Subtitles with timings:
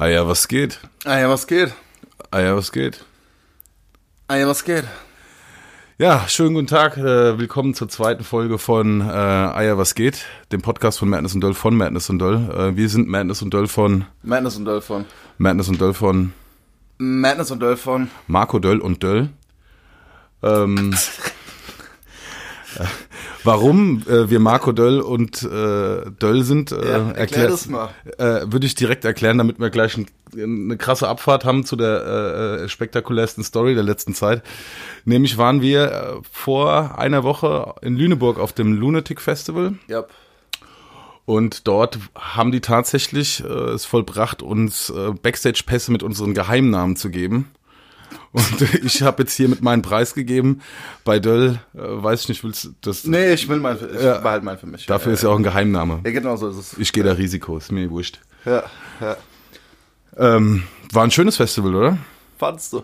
[0.00, 0.80] Ah ja, was geht?
[1.04, 1.74] Ah ja, was geht?
[2.30, 3.04] Ah ja, was geht?
[4.28, 4.84] Ah ja, was geht?
[5.98, 6.96] Ja, schönen guten Tag.
[6.96, 10.24] Äh, willkommen zur zweiten Folge von äh, Eier, was geht?
[10.52, 12.48] Dem Podcast von Madness und Döll von Madness und Döll.
[12.50, 15.04] Äh, wir sind Madness und Döll von Madness und Döll von.
[15.36, 16.32] Madness und Döll von
[16.96, 18.10] Madness und Döll von.
[18.26, 19.28] Marco Döll und Döll.
[20.42, 20.96] Ähm,
[22.76, 22.84] äh,
[23.44, 27.90] warum äh, wir Marco Döll und äh, Döll sind, äh, Ja, erklär das mal.
[28.18, 32.04] Äh, würde ich direkt erklären, damit wir gleich ein, eine krasse Abfahrt haben zu der
[32.60, 34.42] äh, äh, spektakulärsten Story der letzten Zeit.
[35.04, 40.04] Nämlich waren wir äh, vor einer Woche in Lüneburg auf dem Lunatic Festival Ja.
[41.24, 47.10] und dort haben die tatsächlich äh, es vollbracht, uns äh, Backstage-Pässe mit unseren Geheimnamen zu
[47.10, 47.50] geben.
[48.32, 50.60] Und ich habe jetzt hier mit meinen Preis gegeben.
[51.04, 53.04] Bei Döll, äh, weiß ich nicht, willst du das?
[53.04, 54.18] Nee, ich will mein, ich Ja.
[54.18, 54.86] behalte mein für mich.
[54.86, 56.00] Dafür ja, ist ja auch ein Geheimname.
[56.04, 56.78] Ja, genau so ist es.
[56.78, 58.20] Ich gehe da Risiko, ist mir wurscht.
[58.44, 58.62] Ja,
[59.00, 59.16] ja.
[60.16, 61.98] Ähm, war ein schönes Festival, oder?
[62.38, 62.82] Fandst du?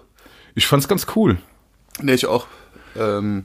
[0.55, 1.39] Ich fand's ganz cool.
[2.01, 2.47] Nee, ich auch.
[2.97, 3.45] Ähm,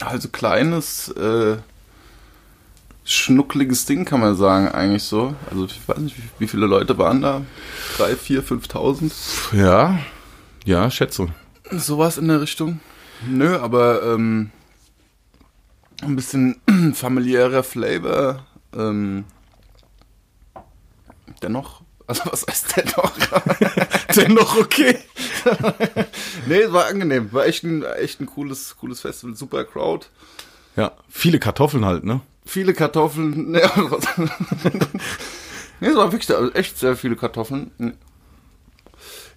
[0.00, 1.56] also kleines, äh,
[3.04, 5.34] schnuckliges Ding kann man sagen, eigentlich so.
[5.50, 7.42] Also ich weiß nicht, wie, viele Leute waren da?
[7.96, 9.12] Drei, vier, fünftausend?
[9.52, 9.98] Ja,
[10.64, 11.28] ja, schätze.
[11.70, 12.80] Sowas in der Richtung.
[13.26, 14.50] Nö, aber ähm,
[16.02, 16.60] ein bisschen
[16.94, 18.46] familiärer Flavor.
[18.74, 19.24] Ähm,
[21.42, 23.12] dennoch, also was heißt dennoch?
[24.16, 24.98] Dennoch okay.
[26.46, 27.32] nee, es war angenehm.
[27.32, 29.34] War echt ein, echt ein cooles, cooles Festival.
[29.34, 30.06] Super Crowd.
[30.76, 32.20] Ja, viele Kartoffeln halt, ne?
[32.44, 33.52] Viele Kartoffeln.
[33.52, 33.60] Nee,
[35.80, 37.70] nee es war wirklich also echt sehr viele Kartoffeln.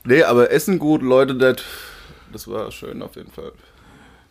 [0.03, 1.58] Nee, aber Essen gut, Leute, das,
[2.31, 3.52] das war schön auf jeden Fall.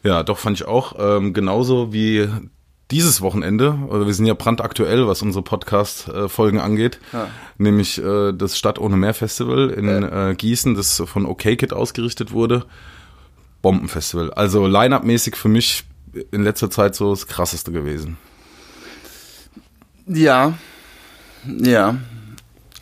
[0.02, 0.94] Ja, doch, fand ich auch.
[0.98, 2.28] Ähm, genauso wie
[2.92, 7.28] dieses Wochenende, oder wir sind ja brandaktuell, was unsere Podcast-Folgen angeht, Ja.
[7.58, 12.30] nämlich äh, das Stadt ohne Meer Festival in äh, Gießen, das von OK Kid ausgerichtet
[12.32, 12.64] wurde.
[13.62, 14.32] Bombenfestival.
[14.32, 15.84] Also Line-Up-mäßig für mich
[16.30, 18.16] in letzter Zeit so das krasseste gewesen.
[20.06, 20.54] Ja,
[21.46, 21.96] ja.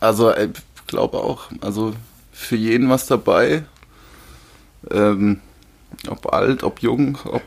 [0.01, 0.51] Also ich
[0.87, 1.51] glaube auch.
[1.61, 1.95] Also
[2.33, 3.65] für jeden was dabei.
[4.91, 5.41] Ähm,
[6.09, 7.43] ob alt, ob jung, ob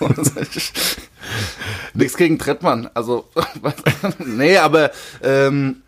[1.94, 2.88] nichts gegen Trettmann.
[2.94, 3.28] Also
[4.18, 4.90] nee, aber
[5.22, 5.82] ähm,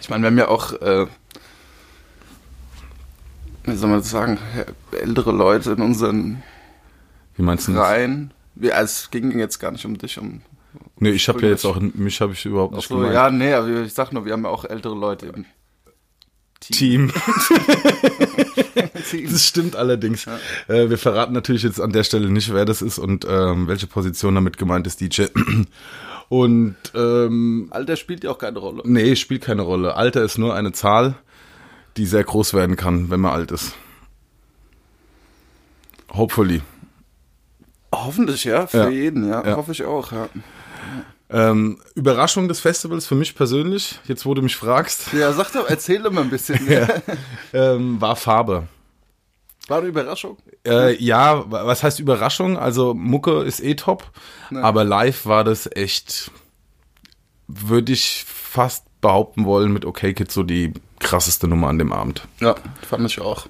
[0.00, 1.06] ich meine, wir haben ja auch äh,
[3.64, 4.38] wie soll man das sagen,
[4.90, 6.42] ältere Leute in unseren
[7.36, 7.82] Wie meinst du das?
[7.82, 8.32] Reihen.
[8.54, 10.42] Wir, also, es ging jetzt gar nicht um dich, um
[11.02, 13.14] Nee, ich habe ja jetzt auch, mich habe ich überhaupt nicht so, gemeint.
[13.14, 15.44] ja, nee, aber ich sag nur, wir haben ja auch ältere Leute im
[16.60, 17.10] Team.
[17.10, 17.12] Team.
[19.30, 20.26] Das stimmt allerdings.
[20.68, 23.86] Äh, wir verraten natürlich jetzt an der Stelle nicht, wer das ist und ähm, welche
[23.86, 25.24] Position damit gemeint ist, DJ.
[26.28, 28.82] Und ähm, Alter spielt ja auch keine Rolle.
[28.86, 29.96] nee, spielt keine Rolle.
[29.96, 31.14] Alter ist nur eine Zahl,
[31.98, 33.74] die sehr groß werden kann, wenn man alt ist.
[36.14, 36.62] Hopefully.
[37.94, 38.88] Hoffentlich, ja, für Ja.
[38.88, 39.56] jeden, ja, Ja.
[39.56, 40.28] hoffe ich auch, ja.
[41.30, 45.66] Ähm, Überraschung des Festivals für mich persönlich, jetzt wo du mich fragst, Ja, sag doch,
[45.68, 46.60] erzähl doch mal ein bisschen.
[47.54, 48.68] ähm, war Farbe.
[49.68, 50.36] War eine Überraschung?
[50.66, 52.58] Äh, ja, was heißt Überraschung?
[52.58, 54.10] Also Mucke ist eh top,
[54.50, 56.30] aber live war das echt,
[57.46, 62.26] würde ich fast behaupten wollen, mit OK Kid so die krasseste Nummer an dem Abend.
[62.40, 62.56] Ja,
[62.88, 63.46] fand ich auch.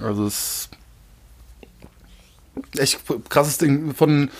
[0.00, 0.68] Also es
[2.78, 4.30] echt krasses Ding von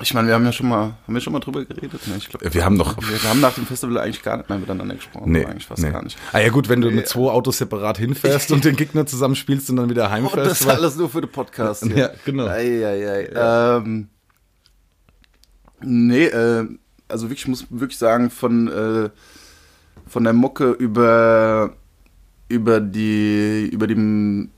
[0.00, 2.06] ich meine, wir haben ja schon mal, haben wir schon mal drüber geredet?
[2.06, 4.48] Ne, ich glaube, Wir haben doch- wir, wir haben nach dem Festival eigentlich gar nicht
[4.48, 5.32] mehr miteinander gesprochen.
[5.32, 5.90] Nee, eigentlich fast nee.
[5.90, 6.16] gar nicht.
[6.32, 9.68] Ah ja gut, wenn du mit zwei Autos separat hinfährst und den Gegner zusammen spielst
[9.70, 10.36] und dann wieder Und heimfährst.
[10.38, 11.84] Oh, das war- alles nur für den Podcast.
[11.84, 11.96] Hier.
[11.96, 12.46] Ja, genau.
[12.46, 13.76] Ei, ei, ei.
[13.76, 14.08] Ähm,
[15.80, 16.66] nee, äh,
[17.08, 19.10] also wirklich, ich muss wirklich sagen, von, äh,
[20.06, 21.72] von der Mucke über,
[22.48, 24.48] über die, über die,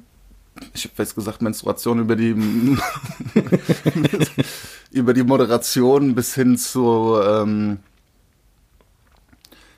[0.75, 2.34] ich habe jetzt gesagt Menstruation, über die,
[4.90, 7.78] über die Moderation bis hin zu, ähm,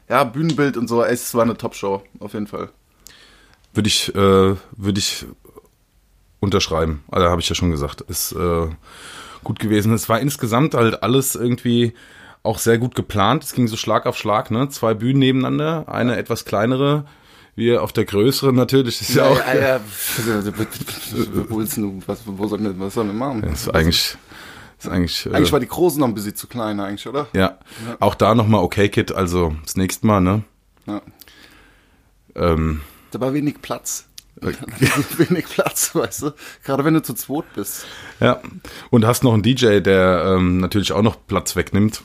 [0.09, 2.70] ja, Bühnenbild und so, es war eine Top-Show, auf jeden Fall.
[3.75, 5.26] Würde ich, äh, würde ich
[6.41, 7.05] unterschreiben.
[7.11, 8.03] Also habe ich ja schon gesagt.
[8.03, 8.67] Ist äh,
[9.44, 9.94] gut gewesen.
[9.94, 11.94] Es war insgesamt halt alles irgendwie
[12.43, 13.44] auch sehr gut geplant.
[13.44, 14.69] Es ging so Schlag auf Schlag, ne?
[14.69, 17.06] Zwei Bühnen nebeneinander, eine etwas kleinere,
[17.55, 18.99] wie auf der größeren natürlich.
[18.99, 19.38] Das ist ja, auch.
[19.38, 19.81] ja, ja.
[21.49, 23.43] wo was, wir, was sollen wir machen?
[23.43, 24.17] Das ist eigentlich,
[24.84, 27.29] ist eigentlich, äh, Eigentlich war die Große noch ein bisschen zu klein, eigentlich, oder?
[27.32, 27.58] ja.
[28.00, 29.12] Auch da nochmal okay, Kid.
[29.12, 30.43] Also das nächste Mal, ne?
[30.87, 31.02] Ja.
[32.34, 32.81] Ähm,
[33.11, 34.06] Da war wenig Platz.
[34.40, 36.31] wenig Platz, weißt du?
[36.64, 37.84] Gerade wenn du zu zweit bist.
[38.19, 38.40] Ja,
[38.90, 42.02] und hast noch einen DJ, der ähm, natürlich auch noch Platz wegnimmt.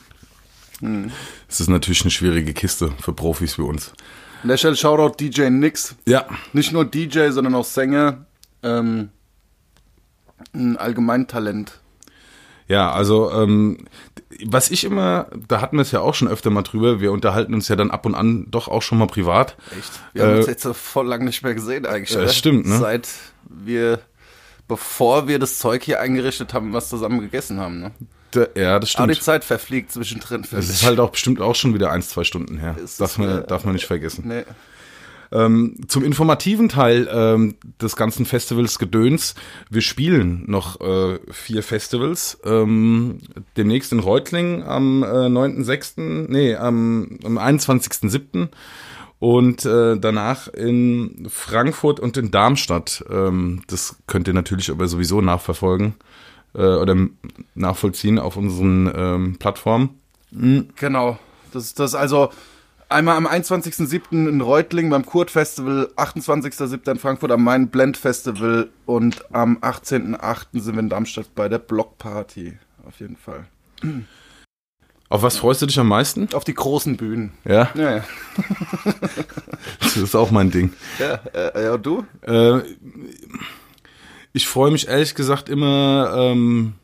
[1.48, 3.92] Es ist natürlich eine schwierige Kiste für Profis wie uns.
[4.44, 5.96] An der Stelle Shoutout DJ Nix.
[6.06, 8.26] Ja, Nicht nur DJ, sondern auch Sänger.
[8.62, 9.08] Ähm,
[10.54, 11.80] ein Allgemeintalent.
[12.68, 13.78] Ja, also ähm,
[14.44, 17.54] was ich immer, da hatten wir es ja auch schon öfter mal drüber, wir unterhalten
[17.54, 19.56] uns ja dann ab und an doch auch schon mal privat.
[19.76, 19.90] Echt?
[20.12, 22.10] Wir haben Äh, uns jetzt so voll lang nicht mehr gesehen eigentlich.
[22.10, 22.28] Ja, oder?
[22.28, 22.78] stimmt, ne?
[22.78, 23.08] Seit
[23.48, 24.00] wir,
[24.68, 27.80] bevor wir das Zeug hier eingerichtet haben, was zusammen gegessen haben.
[27.80, 27.90] Ne?
[28.32, 29.24] Da, ja, das Aber die stimmt.
[29.24, 30.44] Zeit verfliegt zwischendrin.
[30.52, 32.76] Es ist halt auch bestimmt auch schon wieder ein, zwei Stunden her.
[32.84, 34.24] Ist Darf man, äh, darf man nicht vergessen.
[34.28, 34.44] Nee.
[35.30, 39.34] Ähm, zum informativen Teil ähm, des ganzen Festivals Gedöns.
[39.70, 42.38] Wir spielen noch äh, vier Festivals.
[42.44, 43.18] Ähm,
[43.56, 48.48] demnächst in Reutlingen am äh, 9.6., nee, am, am 21.7.
[49.20, 53.04] Und äh, danach in Frankfurt und in Darmstadt.
[53.10, 55.94] Ähm, das könnt ihr natürlich aber sowieso nachverfolgen
[56.54, 56.96] äh, oder
[57.54, 59.98] nachvollziehen auf unseren ähm, Plattformen.
[60.30, 61.18] Genau.
[61.52, 62.30] Das, das also
[62.88, 64.28] einmal am 21.07.
[64.28, 66.90] in Reutlingen beim Kurt Festival, 28.07.
[66.90, 70.46] in Frankfurt am Main Blend Festival und am 18.08.
[70.60, 72.58] sind wir in Darmstadt bei der Blockparty.
[72.86, 73.46] Auf jeden Fall.
[75.10, 76.28] Auf was freust du dich am meisten?
[76.32, 77.32] Auf die großen Bühnen.
[77.44, 78.04] Ja, Ja, ja.
[79.80, 80.72] das ist auch mein Ding.
[80.98, 82.04] Ja, äh, ja du?
[82.22, 82.60] Äh,
[84.32, 86.74] ich freue mich ehrlich gesagt immer ähm,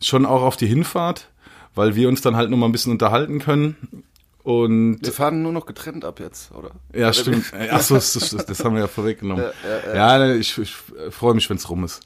[0.00, 1.30] schon auch auf die Hinfahrt,
[1.74, 4.04] weil wir uns dann halt noch mal ein bisschen unterhalten können.
[4.48, 6.70] Und Wir fahren nur noch getrennt ab jetzt, oder?
[6.94, 7.52] ja, stimmt.
[7.70, 9.44] Achso, das, das, das haben wir ja vorweggenommen.
[9.44, 10.74] Ja, ja, Ja, ich, ich
[11.10, 12.00] freue mich, wenn es rum ist.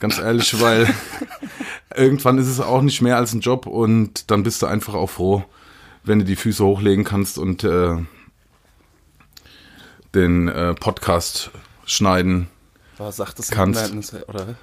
[0.00, 0.92] Ganz ehrlich, weil
[1.94, 5.10] irgendwann ist es auch nicht mehr als ein Job und dann bist du einfach auch
[5.10, 5.44] froh,
[6.02, 7.98] wenn du die Füße hochlegen kannst und äh,
[10.12, 11.52] den äh, Podcast
[11.86, 12.48] schneiden.
[12.98, 13.94] Was sagt das Kannst.
[14.26, 14.56] Oder?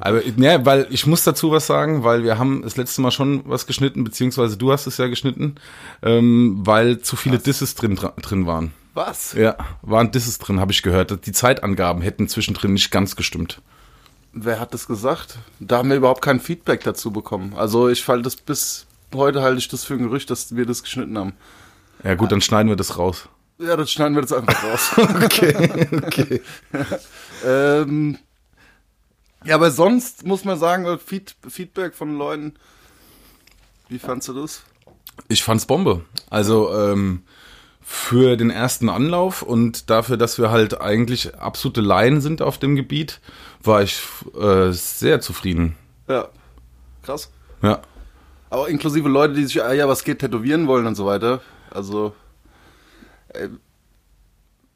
[0.00, 3.42] Aber ja, weil ich muss dazu was sagen, weil wir haben das letzte Mal schon
[3.46, 5.56] was geschnitten, beziehungsweise du hast es ja geschnitten,
[6.02, 8.72] ähm, weil zu viele Disses drin, drin waren.
[8.94, 9.32] Was?
[9.32, 11.26] Ja, waren Disses drin, habe ich gehört.
[11.26, 13.60] Die Zeitangaben hätten zwischendrin nicht ganz gestimmt.
[14.32, 15.38] Wer hat das gesagt?
[15.60, 17.54] Da haben wir überhaupt kein Feedback dazu bekommen.
[17.56, 20.82] Also ich falle das bis heute halte ich das für ein Gerücht, dass wir das
[20.82, 21.34] geschnitten haben.
[22.02, 23.28] Ja gut, dann schneiden wir das raus.
[23.58, 24.92] Ja, das schneiden wir jetzt einfach raus.
[25.24, 26.42] Okay, okay.
[27.46, 28.18] ähm,
[29.44, 32.54] ja, aber sonst muss man sagen, Feed, Feedback von Leuten.
[33.88, 34.62] Wie fandst du das?
[35.28, 36.04] Ich fand's Bombe.
[36.30, 37.22] Also ähm,
[37.82, 42.76] für den ersten Anlauf und dafür, dass wir halt eigentlich absolute Laien sind auf dem
[42.76, 43.20] Gebiet,
[43.62, 44.00] war ich
[44.38, 45.76] äh, sehr zufrieden.
[46.08, 46.28] Ja.
[47.02, 47.30] Krass.
[47.62, 47.82] Ja.
[48.50, 51.40] Aber inklusive Leute, die sich, ah ja, was geht, tätowieren wollen und so weiter.
[51.70, 52.14] Also,
[53.28, 53.48] äh,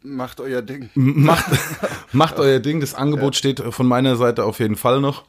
[0.03, 0.91] macht euer Ding.
[0.95, 1.47] Macht,
[2.13, 2.81] macht euer Ding.
[2.81, 5.25] Das Angebot steht von meiner Seite auf jeden Fall noch.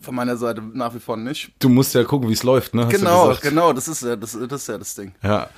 [0.00, 1.50] Von meiner Seite nach wie vor nicht.
[1.58, 2.86] Du musst ja gucken, wie es läuft, ne?
[2.86, 5.12] Hast Genau, genau, das ist ja das, das, ist ja das Ding.
[5.22, 5.48] Ja.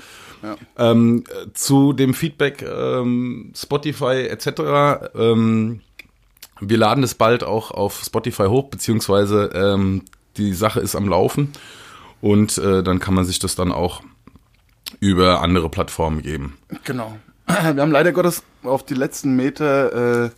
[0.43, 0.57] Ja.
[0.79, 5.11] Ähm, äh, zu dem Feedback ähm, Spotify etc.
[5.15, 5.81] Ähm,
[6.61, 10.03] wir laden es bald auch auf Spotify hoch, beziehungsweise ähm,
[10.39, 11.53] die Sache ist am Laufen
[12.23, 14.03] und äh, dann kann man sich das dann auch
[14.99, 16.57] über andere Plattformen geben.
[16.85, 17.17] Genau.
[17.75, 20.31] Wir haben leider Gottes auf die letzten Meter äh,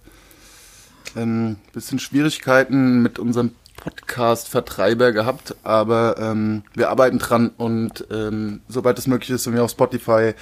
[1.15, 8.99] ein bisschen Schwierigkeiten mit unserem Podcast-Vertreiber gehabt, aber ähm, wir arbeiten dran und ähm, sobald
[8.99, 10.35] es möglich ist, sind wir auf Spotify,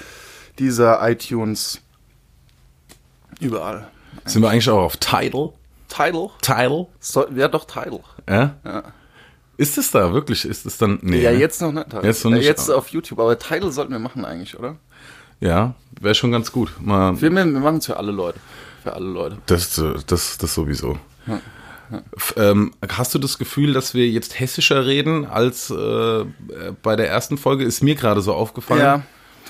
[0.58, 1.80] dieser iTunes,
[3.40, 3.88] überall.
[4.26, 5.52] Sind wir eigentlich auch auf Tidal?
[5.88, 6.30] Tidal?
[6.42, 6.86] Tidal?
[7.00, 8.00] So, ja, doch, Tidal.
[8.28, 8.56] Ja?
[8.64, 8.82] Ja.
[9.56, 10.44] Ist es da wirklich?
[10.44, 10.98] Ist es dann?
[11.02, 11.22] Nee.
[11.22, 11.38] Ja, ne?
[11.38, 11.92] jetzt noch nicht.
[12.02, 14.76] Jetzt noch Äh, nicht, Jetzt auf YouTube, aber Tidal sollten wir machen eigentlich, oder?
[15.40, 16.72] Ja, wäre schon ganz gut.
[16.80, 18.38] Mal, Wir, wir machen es für alle Leute.
[18.82, 19.38] Für alle Leute.
[19.46, 20.98] Das, äh, das, das sowieso.
[22.16, 26.24] F- Ähm, hast du das Gefühl, dass wir jetzt hessischer reden als äh,
[26.82, 27.64] bei der ersten Folge?
[27.64, 28.80] Ist mir gerade so aufgefallen.
[28.80, 29.02] Ja,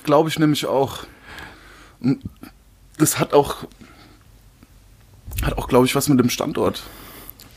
[0.04, 0.99] glaube ich nämlich auch.
[2.99, 3.56] Das hat auch,
[5.42, 6.82] hat auch, glaube ich, was mit dem Standort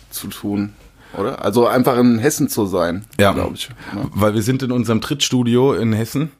[0.09, 0.73] zu tun,
[1.17, 1.43] oder?
[1.43, 3.31] Also einfach in Hessen zu sein, Ja.
[3.31, 3.69] glaube ich.
[3.93, 4.09] ne?
[4.13, 6.31] Weil wir sind in unserem Drittstudio in Hessen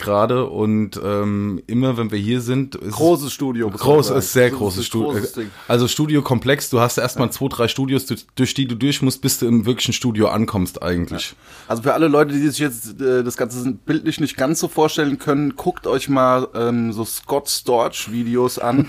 [0.00, 3.70] gerade und ähm, immer, wenn wir hier sind, ist Großes Studio.
[3.70, 5.20] Groß ist sehr großes Studio.
[5.36, 5.50] Ding.
[5.68, 9.46] Also Studiokomplex, du hast erstmal zwei, drei Studios, durch, die du durch musst, bis du
[9.46, 11.34] im wirklichen Studio ankommst eigentlich.
[11.68, 15.18] Also für alle Leute, die sich jetzt äh, das Ganze bildlich nicht ganz so vorstellen
[15.18, 18.88] können, guckt euch mal ähm, so Scott Storch Videos an.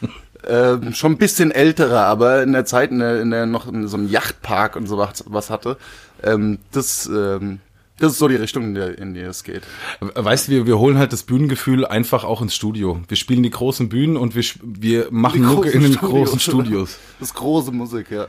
[0.46, 3.86] ähm, schon ein bisschen ältere, aber in der Zeit, in der, in der noch in
[3.88, 5.76] so einem Yachtpark und so was, was hatte.
[6.22, 7.60] Ähm, das, ähm,
[7.98, 9.62] das ist so die Richtung, in, der, in die es geht.
[10.00, 13.00] Weißt du, wir, wir holen halt das Bühnengefühl einfach auch ins Studio.
[13.08, 16.10] Wir spielen die großen Bühnen und wir, wir machen Mucke in den Studios.
[16.10, 16.98] großen Studios.
[17.18, 18.26] Das ist große Musik, ja.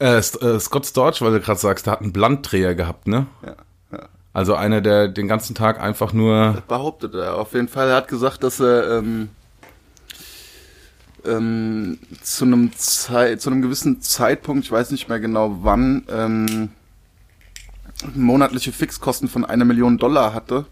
[0.00, 3.26] Äh, äh, Scott Storch, weil du gerade sagst, der hat einen Bluntdreher gehabt, ne?
[3.44, 3.56] ja,
[3.92, 4.08] ja.
[4.32, 6.62] Also einer, der den ganzen Tag einfach nur.
[6.66, 7.36] Behauptet er.
[7.36, 7.88] Auf jeden Fall.
[7.88, 9.28] Er hat gesagt, dass er ähm,
[11.24, 16.70] ähm, zu einem Zeit, zu einem gewissen Zeitpunkt, ich weiß nicht mehr genau wann, ähm,
[18.14, 20.66] monatliche Fixkosten von einer Million Dollar hatte.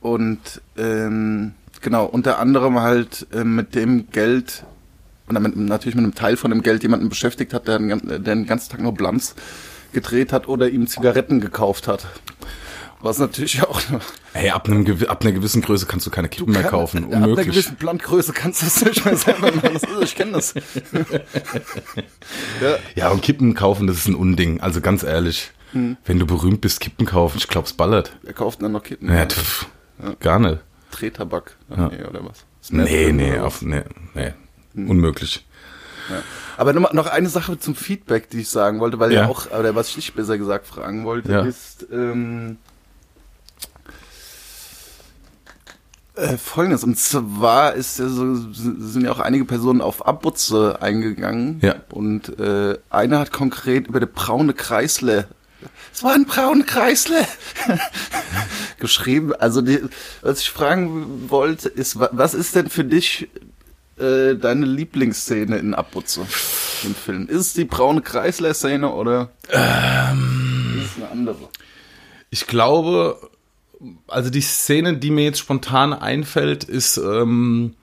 [0.00, 0.38] Und
[0.76, 4.64] ähm, genau, unter anderem halt äh, mit dem Geld,
[5.26, 8.18] und damit natürlich mit einem Teil von dem Geld jemanden beschäftigt hat, der, den- der
[8.20, 9.34] den ganzen Tag nur Blunts
[9.92, 12.06] gedreht hat oder ihm Zigaretten gekauft hat.
[13.00, 13.80] Was natürlich auch
[14.34, 17.02] Ey, ab, einem, ab einer gewissen Größe kannst du keine Kippen mehr kaufen.
[17.02, 17.48] Ja, Ab einer Unmöglich.
[17.48, 19.70] gewissen Blondgröße kannst du es nicht mehr selber machen.
[19.72, 20.54] Das ist, ich kenne das.
[22.60, 24.60] ja, Ja, und Kippen kaufen, das ist ein Unding.
[24.60, 25.50] Also ganz ehrlich.
[25.72, 25.96] Hm.
[26.04, 28.16] Wenn du berühmt bist, Kippen kaufen, ich glaub's ballert.
[28.22, 29.08] wer kauft denn noch Kippen?
[29.12, 29.66] Ja, pff,
[30.20, 30.58] gar nicht.
[30.90, 31.56] Drehtabak.
[31.68, 32.44] Nee, oder was?
[32.70, 33.40] Nee, nee, was?
[33.40, 33.82] auf, nee,
[34.14, 34.32] nee.
[34.74, 34.90] Hm.
[34.90, 35.44] Unmöglich.
[36.56, 39.28] Aber noch, noch eine Sache zum Feedback, die ich sagen wollte, weil ja, Ja.
[39.28, 41.42] auch, oder was ich dich besser gesagt fragen wollte, Ja.
[41.42, 42.56] ist ähm,
[46.14, 46.82] äh, folgendes.
[46.84, 51.58] Und zwar ist ja so, sind ja auch einige Personen auf Abbutze eingegangen.
[51.62, 51.76] Ja.
[51.90, 55.28] Und äh, einer hat konkret über der braune Kreisle.
[55.98, 57.26] Es war ein braune Kreisle.
[58.78, 59.32] geschrieben.
[59.34, 59.80] Also die,
[60.22, 63.26] was ich fragen wollte, ist, wa- was ist denn für dich
[63.98, 66.20] äh, deine Lieblingsszene in Abbutze
[66.84, 67.26] im Film?
[67.26, 70.82] Ist es die braune Kreisler-Szene oder Ähm.
[70.84, 71.48] ist es eine andere?
[72.30, 73.18] Ich glaube,
[74.06, 77.74] also die Szene, die mir jetzt spontan einfällt, ist ähm,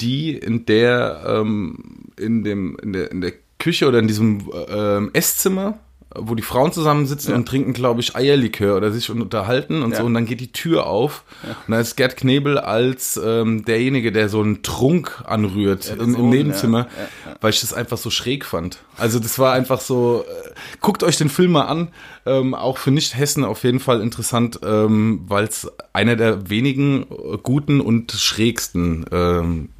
[0.00, 5.10] die, in der ähm, in dem in der, in der Küche oder in diesem ähm,
[5.12, 5.78] Esszimmer,
[6.14, 9.98] wo die Frauen zusammensitzen und trinken, glaube ich, Eierlikör oder sich unterhalten und Ja.
[9.98, 11.24] so und dann geht die Tür auf
[11.66, 16.30] und da ist Gerd Knebel als ähm, derjenige, der so einen Trunk anrührt im, im
[16.30, 18.78] Nebenzimmer, ja, ja, weil ich das einfach so schräg fand.
[18.98, 20.50] Also das war einfach so, äh,
[20.80, 21.88] guckt euch den Film mal an,
[22.26, 27.38] ähm, auch für Nicht-Hessen auf jeden Fall interessant, ähm, weil es einer der wenigen äh,
[27.42, 29.70] guten und schrägsten ähm,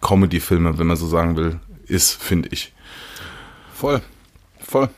[0.00, 2.72] Comedy-Filme, wenn man so sagen will, ist, finde ich.
[3.74, 4.00] Voll.
[4.60, 4.88] Voll.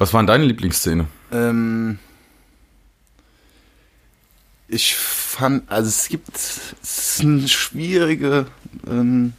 [0.00, 1.08] Was war deine Lieblingsszene?
[1.30, 1.98] Ähm,
[4.66, 8.46] ich fand, also es gibt, es ist eine schwierige,
[8.88, 9.34] ähm,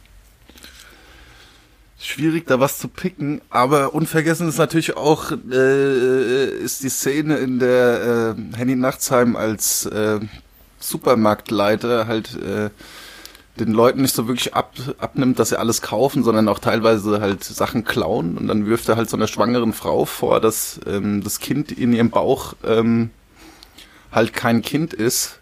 [1.98, 7.58] schwierig da was zu picken, aber unvergessen ist natürlich auch, äh, ist die Szene, in
[7.58, 10.20] der äh, Henny Nachtsheim als äh,
[10.78, 12.70] Supermarktleiter halt äh,
[13.56, 17.44] den Leuten nicht so wirklich ab, abnimmt, dass sie alles kaufen, sondern auch teilweise halt
[17.44, 21.38] Sachen klauen und dann wirft er halt so einer schwangeren Frau vor, dass ähm, das
[21.38, 23.10] Kind in ihrem Bauch ähm,
[24.10, 25.38] halt kein Kind ist,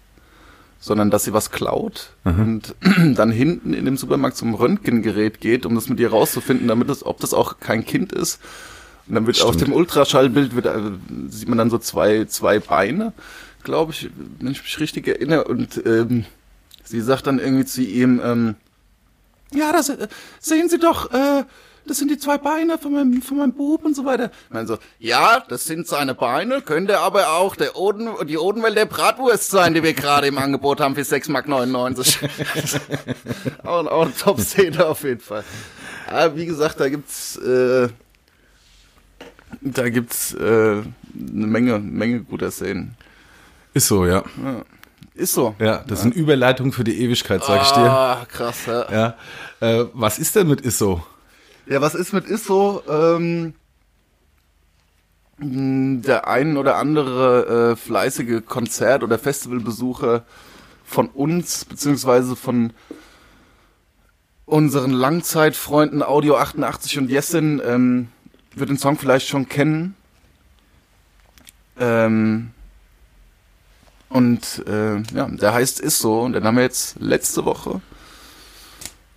[0.81, 2.75] sondern dass sie was klaut und
[3.15, 7.05] dann hinten in dem Supermarkt zum Röntgengerät geht, um das mit ihr rauszufinden, damit es,
[7.05, 8.41] ob das auch kein Kind ist.
[9.07, 9.69] Und dann wird auf Stimmt.
[9.69, 10.81] dem Ultraschallbild wird, äh,
[11.29, 13.13] sieht man dann so zwei, zwei Beine,
[13.63, 15.45] glaube ich, wenn ich mich richtig erinnere.
[15.45, 16.25] Und ähm,
[16.91, 18.57] sie sagt dann irgendwie zu ihm, ähm,
[19.53, 20.09] ja, das äh,
[20.41, 21.45] sehen Sie doch, äh,
[21.87, 24.31] das sind die zwei Beine von meinem, von meinem Bub und so weiter.
[24.49, 28.77] Ich meine so, ja, das sind seine Beine, könnte aber auch der Oden, die Odenwelt
[28.77, 31.49] der Bratwurst sein, die wir gerade im Angebot haben für 6,99 Mark.
[33.65, 35.45] auch, auch eine Top-Szene auf jeden Fall.
[36.07, 37.89] Aber wie gesagt, da gibt's, äh,
[39.61, 42.97] da gibt's äh, eine Menge, Menge guter Szenen.
[43.75, 44.25] Ist so, ja.
[45.21, 45.55] Ist so.
[45.59, 47.91] Ja, das sind Überleitungen für die Ewigkeit, sag ich dir.
[47.91, 48.91] Ah, krass, ja.
[48.91, 49.17] Ja.
[49.83, 51.05] Äh, was ist denn mit Isso?
[51.67, 52.83] Ja, was ist mit Isso?
[52.89, 53.53] Ähm,
[55.39, 60.25] der ein oder andere äh, fleißige Konzert- oder Festivalbesucher
[60.87, 62.73] von uns, beziehungsweise von
[64.47, 68.09] unseren Langzeitfreunden Audio 88 und Jessin, ähm,
[68.55, 69.95] wird den Song vielleicht schon kennen.
[71.79, 72.53] Ähm,
[74.11, 77.81] und äh, ja, der heißt Isso und den haben wir jetzt letzte Woche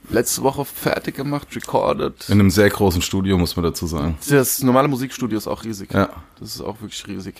[0.10, 2.30] letzte Woche fertig gemacht, recorded.
[2.30, 4.18] In einem sehr großen Studio, muss man dazu sagen.
[4.30, 5.94] Das normale Musikstudio ist auch riesig.
[5.94, 6.10] Ja.
[6.40, 7.36] Das ist auch wirklich riesig.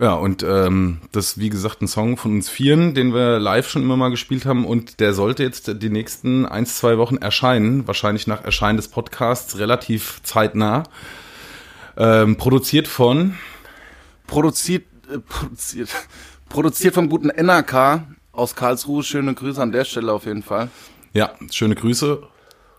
[0.00, 3.68] Ja, und ähm, das ist wie gesagt ein Song von uns Vieren, den wir live
[3.68, 7.86] schon immer mal gespielt haben und der sollte jetzt die nächsten ein, zwei Wochen erscheinen,
[7.86, 10.82] wahrscheinlich nach Erscheinen des Podcasts, relativ zeitnah.
[11.96, 13.36] Ähm, produziert von,
[14.26, 15.90] Produziert, äh, produziert,
[16.48, 19.02] produziert vom guten NRK aus Karlsruhe.
[19.02, 20.68] Schöne Grüße an der Stelle auf jeden Fall.
[21.12, 22.22] ja, schöne Grüße.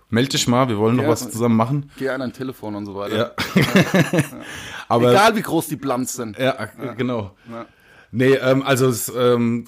[0.10, 1.10] Meld dich mal, wir wollen noch Ja.
[1.10, 1.92] was zusammen machen.
[1.98, 3.34] Geh an ein Telefon und so weiter.
[3.56, 3.64] Ja.
[4.88, 6.38] Aber Egal wie groß die Blunts sind.
[6.38, 7.36] Ja, genau.
[7.52, 7.66] Ja.
[8.12, 9.66] Nee, ähm, also es, ähm,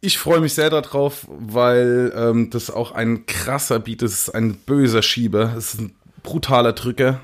[0.00, 5.02] ich freue mich sehr darauf, weil ähm, das auch ein krasser Beat ist, ein böser
[5.02, 7.20] Schieber, es ist ein brutaler Drücker.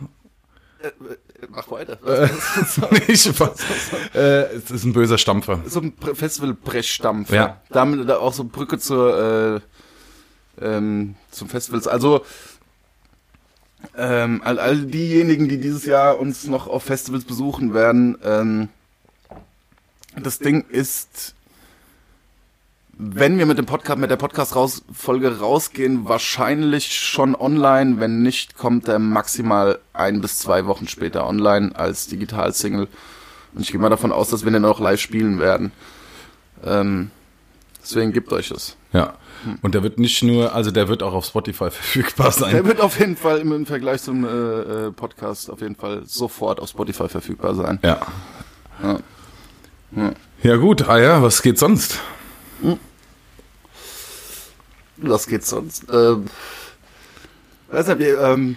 [1.51, 1.99] Mach weiter.
[2.07, 2.29] Äh,
[3.13, 3.55] ich, war-
[4.15, 5.61] äh, es ist ein böser Stampfer.
[5.67, 7.31] so ein Pre- Festival-Brechstampf.
[7.31, 7.61] Ja.
[7.71, 9.61] Damit da auch so Brücke zur,
[10.61, 11.87] äh, ähm, zum Festivals.
[11.87, 12.25] Also,
[13.97, 18.69] ähm, all, all diejenigen, die dieses Jahr uns noch auf Festivals besuchen werden, ähm,
[20.19, 21.35] das Ding ist,
[22.99, 28.01] wenn wir mit dem Podcast, mit der Podcast-Folge rausgehen, wahrscheinlich schon online.
[28.01, 32.89] Wenn nicht, kommt er maximal ein bis zwei Wochen später online als Digital-Single.
[33.55, 35.73] Und ich gehe mal davon aus, dass wir den auch live spielen werden.
[36.65, 37.11] Ähm,
[37.83, 38.77] deswegen gibt euch es.
[38.93, 39.15] Ja.
[39.61, 42.65] Und der wird nicht nur, also der wird auch auf Spotify verfügbar Der sein.
[42.65, 44.29] wird auf jeden Fall im, im Vergleich zum äh,
[44.87, 47.79] äh, Podcast auf jeden Fall sofort auf Spotify verfügbar sein.
[47.83, 48.01] Ja.
[48.83, 50.13] Ja.
[50.43, 51.99] Ja gut, ah ja, was geht sonst?
[54.99, 55.85] Was geht sonst?
[55.93, 56.27] Ähm,
[57.69, 58.57] weiß nicht, ähm,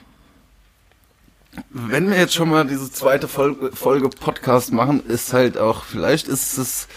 [1.70, 6.28] wenn wir jetzt schon mal diese zweite Folge, Folge Podcast machen, ist halt auch, vielleicht
[6.28, 6.88] ist es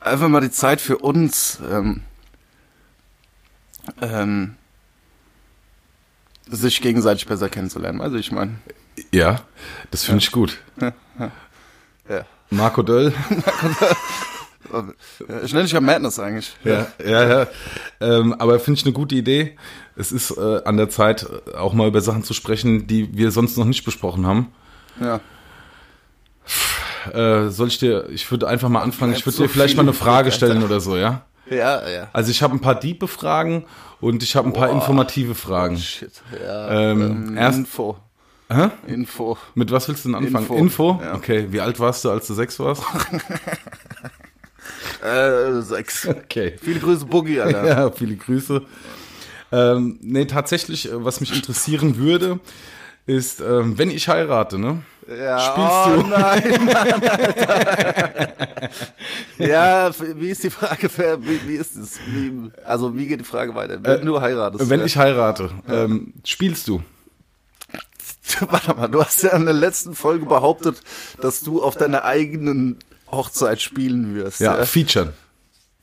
[0.00, 2.02] einfach mal die Zeit für uns, ähm,
[4.00, 4.56] ähm,
[6.48, 8.00] sich gegenseitig besser kennenzulernen.
[8.00, 8.56] Also ich meine,
[9.12, 9.42] Ja,
[9.90, 10.58] das finde ich gut.
[12.08, 12.26] ja.
[12.50, 13.14] Marco Döll.
[15.44, 16.54] Ich nenne dich ja Madness eigentlich.
[16.64, 17.46] Ja, ja, ja.
[18.00, 19.56] Ähm, aber finde ich eine gute Idee.
[19.96, 23.30] Es ist äh, an der Zeit, äh, auch mal über Sachen zu sprechen, die wir
[23.30, 24.52] sonst noch nicht besprochen haben.
[25.00, 25.20] Ja.
[27.12, 29.82] Äh, soll ich dir, ich würde einfach mal anfangen, ich würde so dir vielleicht mal
[29.82, 31.22] eine Frage stellen oder so, ja?
[31.50, 32.08] Ja, ja.
[32.14, 33.66] Also ich habe ein paar diebe Fragen
[34.00, 35.76] und ich habe ein paar informative Fragen.
[35.76, 36.22] Shit.
[36.42, 36.90] Ja.
[36.90, 37.98] Ähm, erst- Info.
[38.50, 38.68] Hä?
[38.86, 39.38] Info.
[39.54, 40.44] Mit was willst du denn anfangen?
[40.46, 40.56] Info.
[40.56, 41.00] Info?
[41.02, 41.14] Ja.
[41.14, 42.82] Okay, wie alt warst du, als du sechs warst?
[45.02, 46.06] Äh, sechs.
[46.24, 46.56] Okay.
[46.60, 47.64] Viele Grüße, Boogie, Alter.
[47.66, 48.62] Ja, viele Grüße.
[49.52, 52.40] Ähm, nee, tatsächlich, äh, was mich interessieren würde,
[53.06, 54.82] ist, ähm, wenn ich heirate, ne?
[55.06, 56.08] Ja, Spielst oh, du?
[56.08, 57.02] Nein, Mann,
[59.48, 60.88] ja, wie ist die Frage?
[61.20, 61.98] Wie, wie ist es?
[62.06, 63.78] Wie, also, wie geht die Frage weiter?
[63.82, 64.64] Wenn du heiratest.
[64.64, 64.86] Äh, Wenn ja.
[64.86, 66.82] ich heirate, ähm, spielst du?
[68.48, 70.80] Warte mal, du hast ja in der letzten Folge behauptet,
[71.20, 72.78] dass du auf deiner eigenen
[73.10, 74.40] Hochzeit spielen wirst.
[74.40, 74.64] Ja, Ja.
[74.64, 75.12] featuren.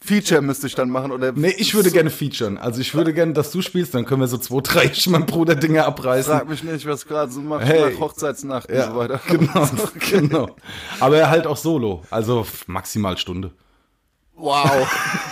[0.03, 1.31] Feature müsste ich dann machen, oder?
[1.31, 2.57] Nee, ich würde gerne featuren.
[2.57, 5.27] Also ich würde gerne, dass du spielst, dann können wir so zwei, drei, ich mein
[5.27, 6.33] Bruder Dinge abreißen.
[6.33, 7.93] Frag mich nicht, was gerade so macht, Hey.
[7.93, 9.19] nach Hochzeitsnacht und ja, so weiter.
[9.27, 9.69] Genau,
[10.09, 10.55] genau.
[10.99, 13.51] Aber er halt auch solo, also maximal Stunde.
[14.35, 14.87] Wow.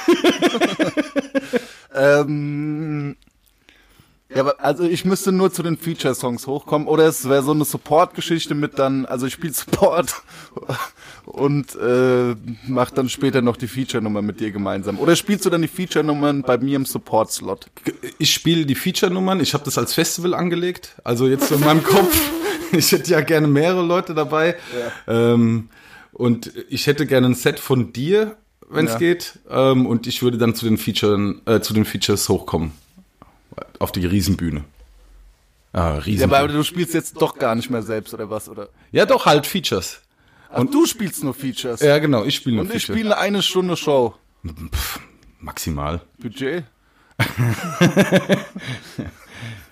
[1.95, 3.15] ähm,
[4.33, 7.65] ja, aber also ich müsste nur zu den Feature-Songs hochkommen oder es wäre so eine
[7.65, 10.13] Support-Geschichte mit dann, also ich spiele Support
[11.29, 12.35] und äh,
[12.67, 14.97] mach dann später noch die Feature-Nummer mit dir gemeinsam.
[14.99, 17.67] Oder spielst du dann die Feature-Nummern bei mir im Support-Slot?
[18.17, 22.15] Ich spiele die Feature-Nummern, ich habe das als Festival angelegt, also jetzt in meinem Kopf.
[22.71, 24.55] Ich hätte ja gerne mehrere Leute dabei.
[25.07, 25.69] Ähm,
[26.11, 28.37] und ich hätte gerne ein Set von dir,
[28.69, 28.97] wenn es Ja.
[28.99, 29.39] geht.
[29.49, 32.73] Ähm, und ich würde dann zu den, Featuren, äh, zu den Features hochkommen.
[33.79, 34.65] Auf die Riesenbühne.
[35.73, 36.47] Ah, Ja, aber Riesenbühne.
[36.53, 38.47] du spielst jetzt doch gar nicht mehr selbst oder was?
[38.47, 38.69] Oder?
[38.91, 40.01] Ja, doch, halt Features.
[40.53, 41.81] Und du spielst nur Features.
[41.81, 42.97] Ja, genau, ich spiele nur und ich Feature.
[42.99, 44.15] spiele eine Stunde Show.
[45.39, 46.01] Maximal.
[46.17, 46.63] Budget?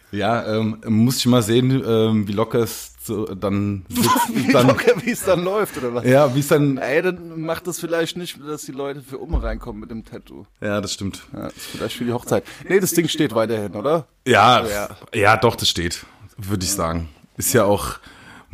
[0.10, 4.10] Ja, ähm, muss ich mal sehen, ähm, wie locker es so, dann sitzt.
[4.34, 6.06] Wie dann, locker, wie es dann läuft, oder was?
[6.06, 6.78] ja, wie es dann.
[6.78, 10.46] Ey, dann macht das vielleicht nicht, dass die Leute für um reinkommen mit dem Tattoo.
[10.62, 11.24] Ja, das stimmt.
[11.34, 12.46] Ja, das ist vielleicht für die Hochzeit.
[12.68, 14.08] Nee, das Ding steht weiterhin, oder?
[14.26, 14.90] Ja, Ja.
[15.14, 16.06] ja, doch, das steht,
[16.38, 17.10] würde ich sagen.
[17.36, 17.96] Ist ja auch,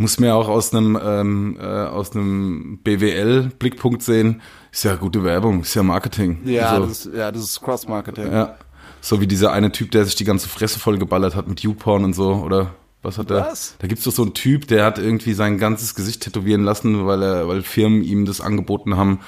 [0.04, 4.42] muss mir auch aus einem ähm, äh, aus einem BWL-Blickpunkt sehen.
[4.72, 6.40] Ist ja gute Werbung, ist ja Marketing.
[6.72, 8.32] Also, das, ist- ja, das ist Cross-Marketing.
[8.32, 8.56] ja.
[9.00, 12.04] So wie dieser eine Typ, der sich die ganze Fresse voll geballert hat mit YouPorn
[12.06, 12.72] und so, oder?
[13.02, 13.42] Was hat er?
[13.52, 13.76] Was?
[13.80, 17.22] Da gibt's doch so einen Typ, der hat irgendwie sein ganzes Gesicht tätowieren lassen, weil
[17.22, 19.20] er, weil Firmen ihm das angeboten haben,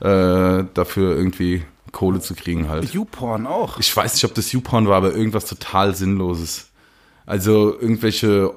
[0.00, 2.92] äh, dafür irgendwie Kohle zu kriegen halt.
[2.92, 3.78] YouPorn auch.
[3.78, 6.70] Ich weiß nicht, ob das YouPorn war, aber irgendwas total Sinnloses.
[7.24, 8.50] Also irgendwelche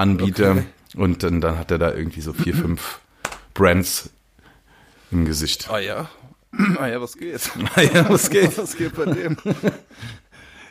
[0.00, 0.64] Online-Anbieter Okay.
[0.96, 3.00] und dann, dann hat er da irgendwie so vier, fünf
[3.54, 4.10] Brands
[5.10, 5.68] im Gesicht.
[5.70, 6.08] Ah ja.
[6.78, 7.50] Ah ja, was geht?
[7.94, 8.56] ja, was geht?
[8.58, 9.36] Was geht bei dem?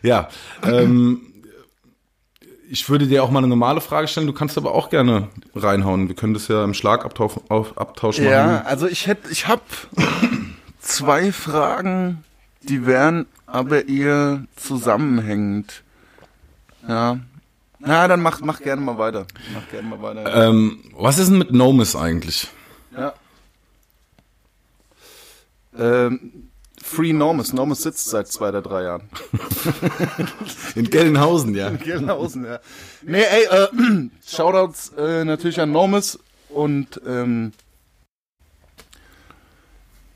[0.01, 0.29] Ja,
[0.63, 1.19] ähm,
[2.69, 6.07] ich würde dir auch mal eine normale Frage stellen, du kannst aber auch gerne reinhauen.
[6.07, 8.29] Wir können das ja im Schlagabtausch auf, Abtausch machen.
[8.29, 9.61] Ja, also ich hätte, ich habe
[10.79, 12.23] zwei Fragen,
[12.61, 15.83] die wären aber eher zusammenhängend.
[16.87, 17.19] Ja.
[17.79, 19.25] Na, dann mach, mach gerne mal weiter.
[19.53, 20.49] Mach gerne mal weiter.
[20.49, 22.49] Ähm, was ist denn mit Nomis eigentlich?
[22.95, 23.13] Ja.
[25.77, 26.49] Ähm,
[26.83, 27.53] Free Normus.
[27.53, 29.09] Normus sitzt seit zwei oder drei Jahren.
[30.75, 31.69] In Gelnhausen, ja.
[31.69, 32.59] Gelnhausen, ja.
[33.03, 33.67] Nee, ey, äh,
[34.25, 37.53] Shoutouts äh, natürlich an Normus und ähm,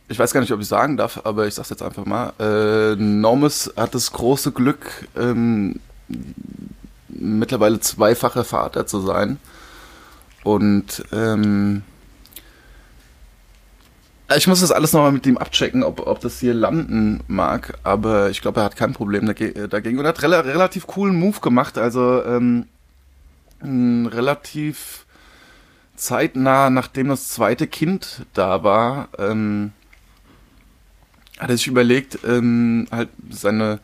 [0.10, 2.34] ich weiß gar nicht, ob ich sagen darf, aber ich sag's jetzt einfach mal.
[2.40, 5.80] Äh, Normus hat das große Glück, ähm,
[7.20, 9.38] mittlerweile zweifacher Vater zu sein.
[10.44, 11.84] Und ähm,
[14.36, 18.30] ich muss das alles nochmal mit ihm abchecken, ob, ob das hier landen mag, aber
[18.30, 20.00] ich glaube, er hat kein Problem dage- dagegen.
[20.00, 22.66] Und er hat rela relativ coolen Move gemacht, also ähm,
[23.62, 25.06] relativ
[25.96, 29.72] zeitnah, nachdem das zweite Kind da war, ähm,
[31.38, 33.80] hat er sich überlegt, ähm, halt seine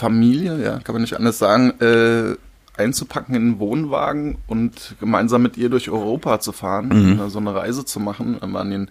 [0.00, 2.36] Familie, ja, kann man nicht anders sagen, äh,
[2.80, 7.20] einzupacken in einen Wohnwagen und gemeinsam mit ihr durch Europa zu fahren, Mhm.
[7.20, 8.38] äh, so eine Reise zu machen.
[8.40, 8.88] Wir waren in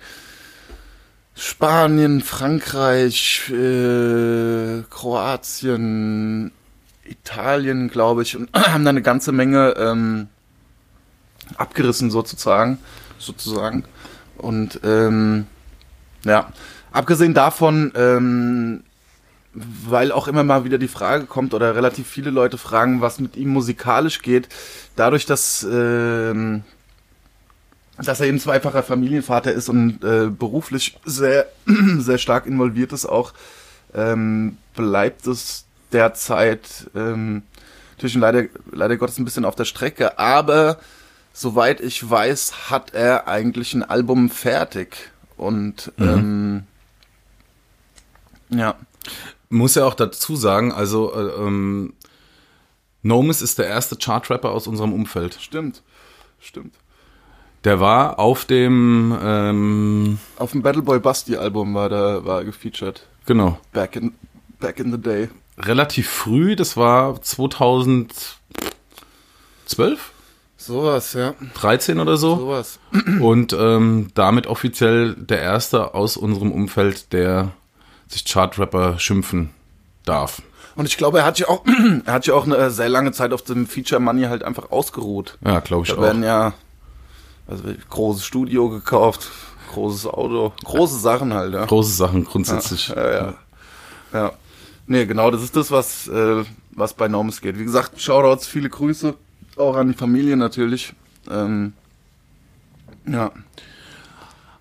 [1.36, 6.52] Spanien, Frankreich, äh, Kroatien,
[7.06, 10.28] Italien, glaube ich, und haben da eine ganze Menge ähm,
[11.58, 12.78] abgerissen sozusagen,
[13.17, 13.84] sozusagen.
[14.38, 15.48] Und ähm,
[16.24, 16.52] ja,
[16.91, 18.84] abgesehen davon, ähm,
[19.54, 23.36] weil auch immer mal wieder die Frage kommt oder relativ viele Leute fragen, was mit
[23.36, 24.48] ihm musikalisch geht,
[24.96, 26.64] dadurch, dass ähm,
[27.98, 31.48] dass er eben zweifacher Familienvater ist und äh, beruflich sehr
[31.98, 33.34] sehr stark involviert ist, auch
[33.94, 37.44] ähm, bleibt es derzeit ähm,
[37.98, 40.80] natürlich leider leider Gottes ein bisschen auf der Strecke, aber
[41.34, 45.12] soweit ich weiß, hat er eigentlich ein Album fertig.
[45.38, 46.64] Und ähm,
[48.50, 48.76] ja.
[49.50, 51.94] Muss ja auch dazu sagen, also äh, ähm,
[53.02, 55.38] Nomis ist der erste Chartrapper aus unserem Umfeld.
[55.42, 55.82] Stimmt.
[56.40, 56.76] Stimmt.
[57.64, 63.06] Der war auf dem, ähm, Auf dem Battleboy Basti Album war da war er gefeatured.
[63.26, 64.14] genau, Back in
[64.60, 65.30] back in the day.
[65.58, 68.40] relativ früh, das war 2012,
[70.58, 71.36] Sowas, ja.
[71.56, 72.36] 13 oder so.
[72.38, 72.80] Sowas.
[73.22, 77.52] Und ähm, damit offiziell der erste aus unserem Umfeld, der
[78.10, 79.52] sich Chartrapper schimpfen
[80.06, 80.41] darf.
[80.76, 81.63] Und ich glaube, er hat ja auch
[82.06, 85.38] er hat ja auch eine sehr lange Zeit auf dem Feature Money halt einfach ausgeruht.
[85.45, 86.02] Ja, glaube ich Da auch.
[86.02, 86.54] werden ja
[87.48, 89.30] also großes Studio gekauft,
[89.74, 91.65] großes Auto, große Sachen halt, ja.
[91.65, 92.89] Große Sachen grundsätzlich.
[92.89, 93.34] Ja, ja.
[94.13, 94.32] Ja.
[94.88, 97.60] Nee, genau, das ist das, was, äh, was bei Normus geht.
[97.60, 99.13] Wie gesagt, Shoutouts, viele Grüße,
[99.58, 100.93] auch an die Familie natürlich.
[101.30, 101.74] Ähm,
[103.08, 103.32] ja.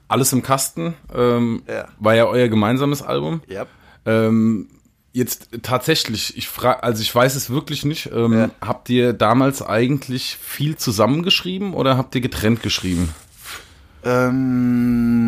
[0.08, 1.86] Alles im Kasten ähm, Ja.
[1.98, 3.42] war ja euer gemeinsames Album.
[3.46, 3.66] Ja.
[4.06, 4.68] Ähm,
[5.12, 8.10] jetzt tatsächlich, ich frage, also ich weiß es wirklich nicht.
[8.12, 8.50] Ähm, Ja.
[8.60, 13.14] Habt ihr damals eigentlich viel zusammengeschrieben oder habt ihr getrennt geschrieben?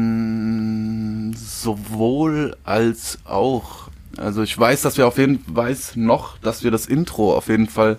[0.01, 3.89] Ähm, sowohl als auch.
[4.17, 7.69] Also ich weiß, dass wir auf jeden weiß noch, dass wir das Intro auf jeden
[7.69, 7.97] Fall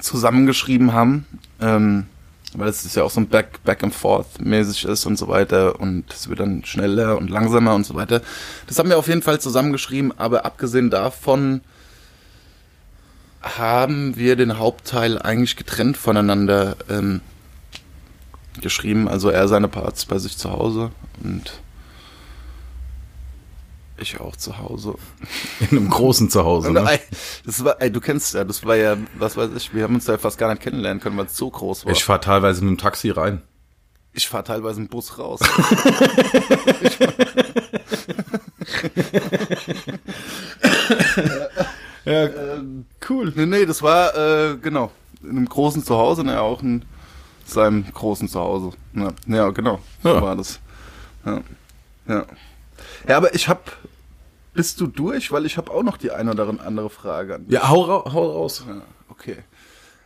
[0.00, 1.26] zusammengeschrieben haben.
[1.60, 2.06] Ähm,
[2.54, 5.80] weil es ja auch so ein Back, Back and Forth mäßig ist und so weiter
[5.80, 8.22] und es wird dann schneller und langsamer und so weiter.
[8.66, 11.60] Das haben wir auf jeden Fall zusammengeschrieben, aber abgesehen davon
[13.42, 17.20] haben wir den Hauptteil eigentlich getrennt voneinander ähm,
[18.60, 19.08] geschrieben.
[19.08, 20.90] Also er seine Parts bei sich zu Hause
[21.22, 21.60] und
[24.02, 24.94] ich auch zu Hause.
[25.70, 26.72] In einem großen Zuhause.
[26.72, 26.98] Ne?
[27.44, 30.06] das war, ey, du kennst ja, das war ja, was weiß ich, wir haben uns
[30.06, 31.92] ja fast gar nicht kennenlernen können, weil es so groß war.
[31.92, 33.42] Ich fahre teilweise mit dem Taxi rein.
[34.12, 35.40] Ich fahre teilweise im Bus raus.
[42.04, 42.28] Ja,
[43.08, 43.32] cool.
[43.36, 44.90] Nee, nee, das war, äh, genau,
[45.22, 46.84] in einem großen Zuhause, ne, auch in
[47.44, 48.70] seinem großen Zuhause.
[48.94, 50.22] Ja, ja genau, so Ja.
[50.22, 50.60] war das.
[51.24, 51.40] Ja.
[52.08, 52.24] ja.
[53.08, 53.76] Ja, aber ich hab,
[54.54, 55.32] bist du durch?
[55.32, 57.54] Weil ich habe auch noch die eine oder andere Frage an dich.
[57.54, 58.64] Ja, hau, ra hau raus.
[58.66, 59.38] Ja, okay.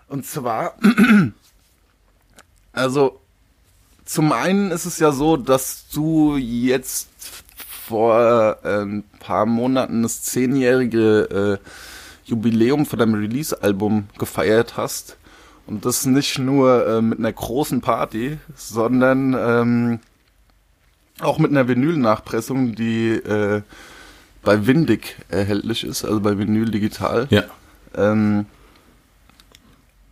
[0.08, 0.74] Und zwar,
[2.72, 3.20] also
[4.04, 7.08] zum einen ist es ja so, dass du jetzt
[7.86, 11.68] vor äh, ein paar Monaten das zehnjährige äh,
[12.28, 15.16] Jubiläum von deinem Release-Album gefeiert hast.
[15.66, 20.00] Und das nicht nur äh, mit einer großen Party, sondern ähm,
[21.20, 23.62] auch mit einer Vinyl-Nachpressung, die äh,
[24.42, 27.26] bei Windig erhältlich ist, also bei Vinyl Digital.
[27.30, 27.44] Ja.
[27.96, 28.46] Ähm,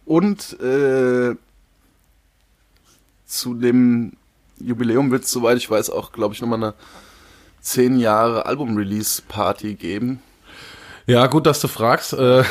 [0.05, 1.35] und äh,
[3.27, 4.13] zu dem
[4.59, 6.75] Jubiläum wird es, soweit ich weiß, auch, glaube ich, nochmal eine
[7.61, 10.21] 10 Jahre Album-Release-Party geben.
[11.07, 12.13] Ja, gut, dass du fragst.
[12.13, 12.45] Äh,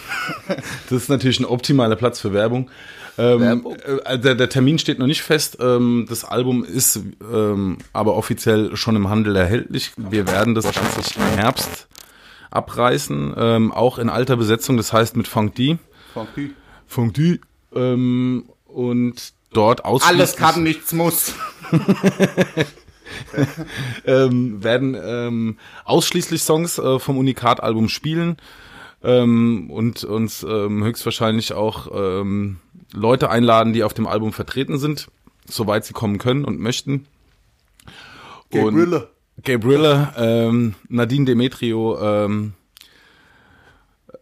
[0.88, 2.70] das ist natürlich ein optimaler Platz für Werbung.
[3.16, 3.66] Ähm,
[4.04, 5.58] äh, der, der Termin steht noch nicht fest.
[5.60, 7.00] Ähm, das Album ist
[7.32, 9.92] ähm, aber offiziell schon im Handel erhältlich.
[9.96, 11.88] Wir werden das Ganze im Herbst
[12.50, 15.78] abreißen, ähm, auch in alter Besetzung, das heißt mit Funk D.
[16.12, 16.54] Funky.
[16.86, 17.40] Funk D.
[17.74, 21.34] Ähm, und dort ausschließlich Alles kann, nichts muss.
[24.06, 28.36] ähm, werden ähm, ausschließlich Songs äh, vom Unikat-Album spielen
[29.02, 32.58] ähm, und uns ähm, höchstwahrscheinlich auch ähm,
[32.92, 35.08] Leute einladen, die auf dem Album vertreten sind,
[35.46, 37.06] soweit sie kommen können und möchten.
[38.50, 39.08] Gabrielle.
[39.42, 42.54] Gabrielle, ähm, Nadine Demetrio, ähm,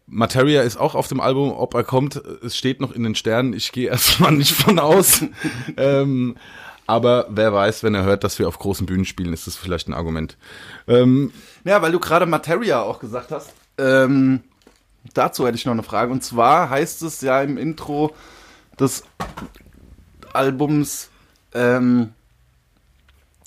[0.06, 1.52] Materia ist auch auf dem Album.
[1.52, 3.54] Ob er kommt, es steht noch in den Sternen.
[3.54, 5.24] Ich gehe erstmal nicht von aus.
[5.76, 6.36] ähm,
[6.86, 9.88] aber wer weiß, wenn er hört, dass wir auf großen Bühnen spielen, ist das vielleicht
[9.88, 10.36] ein Argument.
[10.86, 11.32] Ähm,
[11.64, 13.52] Ja, weil du gerade Materia auch gesagt hast.
[13.78, 14.40] Ähm,
[15.14, 16.12] dazu hätte ich noch eine Frage.
[16.12, 18.14] Und zwar heißt es ja im Intro
[18.78, 19.04] des
[20.32, 21.10] Albums,
[21.54, 22.12] ähm,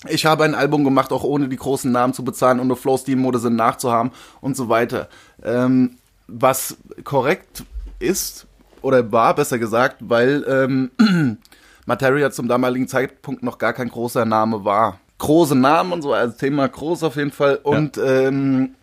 [0.08, 3.20] ich habe ein Album gemacht, auch ohne die großen Namen zu bezahlen nur Flow Steam
[3.20, 5.08] Mode sind nachzuhaben und so weiter.
[5.42, 5.96] Ähm,
[6.28, 7.64] was korrekt
[7.98, 8.46] ist,
[8.82, 11.38] oder war besser gesagt, weil ähm,
[11.86, 15.00] Materia zum damaligen Zeitpunkt noch gar kein großer Name war.
[15.18, 17.56] Große Namen und so, also Thema groß auf jeden Fall.
[17.62, 18.74] Und ähm,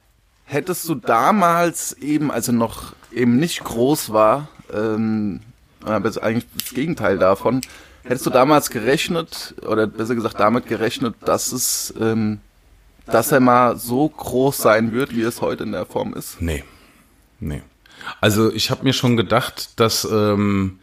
[0.45, 5.39] hättest du damals eben, als er noch eben nicht groß war, ähm,
[5.85, 7.61] aber ist eigentlich das Gegenteil davon,
[8.03, 12.39] hättest du damals gerechnet, oder besser gesagt damit gerechnet, dass es, ähm,
[13.05, 16.41] dass er mal so groß sein wird, wie es heute in der Form ist?
[16.41, 16.63] nee.
[17.39, 17.61] Nee.
[18.21, 20.79] Also ich habe mir schon gedacht, dass, ähm,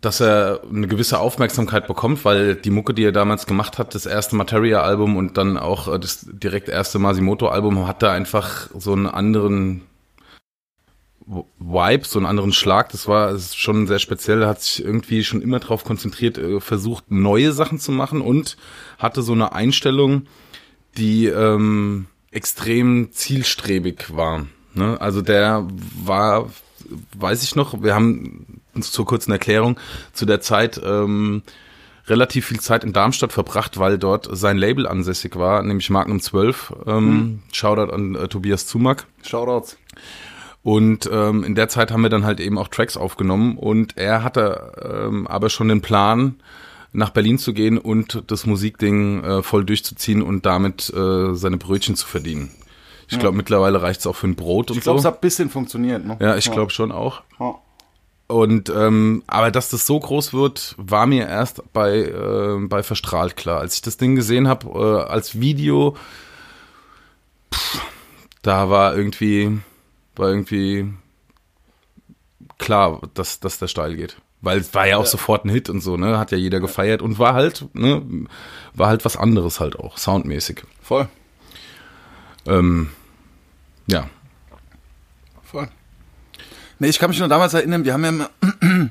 [0.00, 4.06] dass er eine gewisse Aufmerksamkeit bekommt, weil die Mucke, die er damals gemacht hat, das
[4.06, 9.82] erste Materia-Album und dann auch äh, das direkt erste Masimoto-Album, hatte einfach so einen anderen
[11.26, 12.90] Vibe, so einen anderen Schlag.
[12.90, 14.46] Das war es ist schon sehr speziell.
[14.46, 18.56] Hat sich irgendwie schon immer darauf konzentriert, äh, versucht, neue Sachen zu machen und
[18.98, 20.26] hatte so eine Einstellung,
[20.96, 24.46] die ähm, extrem zielstrebig war.
[24.74, 25.00] Ne?
[25.00, 25.66] Also der
[26.02, 26.50] war,
[27.16, 29.78] weiß ich noch, wir haben uns zur kurzen Erklärung
[30.12, 31.42] zu der Zeit ähm,
[32.06, 36.74] relativ viel Zeit in Darmstadt verbracht, weil dort sein Label ansässig war, nämlich Magnum 12.
[36.86, 39.06] Ähm, Shoutout an äh, Tobias Zumack.
[39.22, 39.78] Shoutouts.
[40.64, 44.24] Und ähm, in der Zeit haben wir dann halt eben auch Tracks aufgenommen und er
[44.24, 44.72] hatte
[45.06, 46.36] ähm, aber schon den Plan,
[46.94, 51.96] nach Berlin zu gehen und das Musikding äh, voll durchzuziehen und damit äh, seine Brötchen
[51.96, 52.50] zu verdienen.
[53.08, 55.02] Ich glaube, mittlerweile reicht es auch für ein Brot und Ich glaube, so.
[55.02, 56.04] es hat ein bisschen funktioniert.
[56.04, 56.16] Ne?
[56.20, 57.22] ja, ich glaube schon auch.
[57.38, 57.56] Ja.
[58.26, 63.36] Und ähm, aber dass das so groß wird, war mir erst bei äh, bei verstrahlt
[63.36, 63.60] klar.
[63.60, 65.96] Als ich das Ding gesehen habe äh, als Video,
[67.52, 67.82] pff,
[68.40, 69.58] da war irgendwie
[70.16, 70.92] war irgendwie
[72.58, 75.80] klar, dass dass der steil geht, weil es war ja auch sofort ein Hit und
[75.80, 78.26] so, ne, hat ja jeder gefeiert und war halt ne
[78.74, 80.62] war halt was anderes halt auch soundmäßig.
[80.80, 81.08] Voll.
[82.46, 82.90] Ähm,
[83.86, 84.08] ja,
[85.54, 85.68] Voll.
[86.80, 88.30] Nee, ich kann mich nur damals erinnern, wir haben ja immer,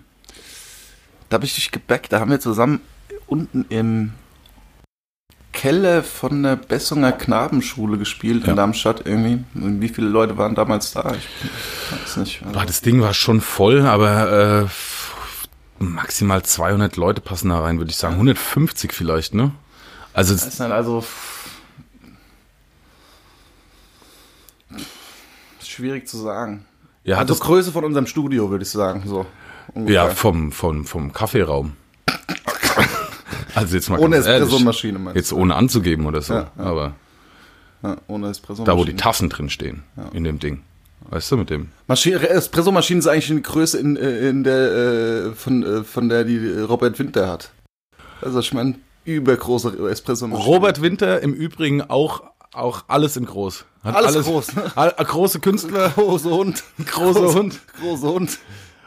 [1.30, 2.80] da habe ich dich gebackt, da haben wir zusammen
[3.28, 4.14] unten im
[5.64, 8.50] Keller von der Bessunger Knabenschule gespielt Ja.
[8.50, 9.46] in Darmstadt irgendwie.
[9.56, 11.14] Und Wie viele Leute waren damals da?
[11.16, 11.30] Ich
[12.02, 12.42] weiß nicht.
[12.52, 14.66] Boah, das Ding war schon voll, aber
[15.80, 18.16] äh, maximal 200 Leute passen da rein, würde ich sagen.
[18.16, 19.52] 150 vielleicht, ne?
[20.12, 21.02] Also Das ist halt also
[25.64, 26.66] schwierig zu sagen.
[27.06, 29.04] ja, Also Größe von unserem Studio, würde ich sagen.
[29.06, 29.26] So.
[29.86, 31.78] ja vom, vom, vom Kaffeeraum.
[33.56, 36.34] Also jetzt mal Ohne Espressomaschine, meinst Jetzt ohne anzugeben oder so.
[36.34, 36.64] Ja, ja.
[36.64, 36.96] Aber
[37.84, 38.66] Ja, ohne Espressomaschine.
[38.66, 40.62] da, wo die Tassen drin stehen, in dem Ding.
[41.10, 41.70] Weißt du, mit dem.
[41.88, 46.24] Maschine, Espressomaschine ist eigentlich eine Größe in, äh, in der, äh, von, äh, von der
[46.24, 47.52] die Robert Winter hat.
[48.22, 50.46] Also ich meine, übergroße Espressomaschine.
[50.48, 53.66] Robert Winter im Übrigen auch, auch alles in groß.
[53.84, 54.72] Hat Alles groß, ne?
[54.76, 56.64] All, große Künstler, große Hund.
[56.86, 57.60] großer Hund.
[57.82, 58.40] Große Hund.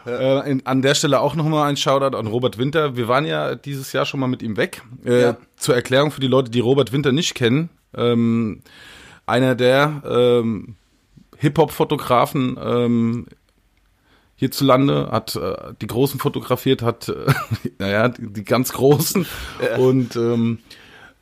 [0.07, 2.97] Äh, in, an der Stelle auch nochmal ein Shoutout an Robert Winter.
[2.97, 4.83] Wir waren ja dieses Jahr schon mal mit ihm weg.
[5.05, 5.37] Äh, Ja.
[5.57, 7.71] Zur Erklärung für die Leute, die Robert Winter nicht kennen.
[7.95, 8.61] Ähm,
[9.27, 10.77] einer der ähm,
[11.39, 13.27] Hip-Hop-Fotografen ähm,
[14.37, 17.33] hierzulande, hat äh, die Großen fotografiert, hat, äh,
[17.79, 19.27] naja, die, die ganz Großen
[19.79, 20.17] und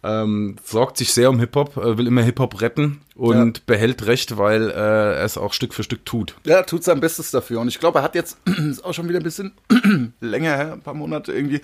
[0.05, 4.71] ähm, sorgt sich sehr um Hip-Hop, äh, will immer Hip-Hop retten und behält Recht, weil
[4.71, 6.37] äh, er es auch Stück für Stück tut.
[6.45, 7.61] Ja, tut sein Bestes dafür.
[7.61, 8.37] Und ich glaube, er hat jetzt,
[8.71, 9.53] ist auch schon wieder ein bisschen
[10.21, 11.63] länger her, ein paar Monate irgendwie,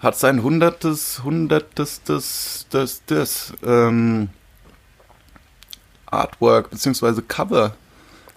[0.00, 4.30] hat sein hundertes, hundertes, das, das, das, ähm,
[6.06, 7.22] Artwork bzw.
[7.26, 7.74] Cover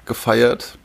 [0.05, 0.77] gefeiert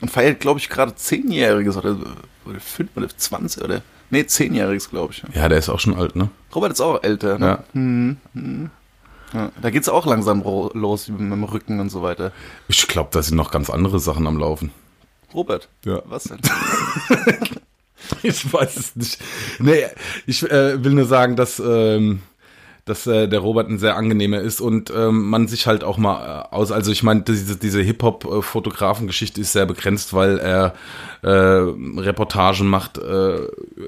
[0.00, 1.96] und feiert, glaube ich, gerade zehnjähriges oder,
[2.44, 5.22] oder fünf oder 20 oder nee, zehnjähriges, glaube ich.
[5.34, 6.28] Ja, der ist auch schon alt, ne?
[6.54, 7.38] Robert ist auch älter.
[7.38, 7.46] Ne?
[7.46, 7.64] Ja.
[7.72, 8.70] Hm, hm.
[9.34, 12.32] Ja, da geht's auch langsam los mit dem Rücken und so weiter.
[12.68, 14.70] Ich glaube, da sind noch ganz andere Sachen am Laufen.
[15.34, 16.02] Robert, Ja.
[16.06, 16.38] was denn?
[18.22, 19.18] Ich weiß es nicht.
[19.58, 19.84] Nee,
[20.26, 22.22] ich äh, will nur sagen, dass, ähm,
[22.88, 26.46] dass äh, der Robert ein sehr angenehmer ist und ähm, man sich halt auch mal
[26.50, 30.74] äh, aus, also ich meine, diese, diese Hip-Hop-Fotografen-Geschichte ist sehr begrenzt, weil er
[31.22, 33.36] äh, Reportagen macht äh,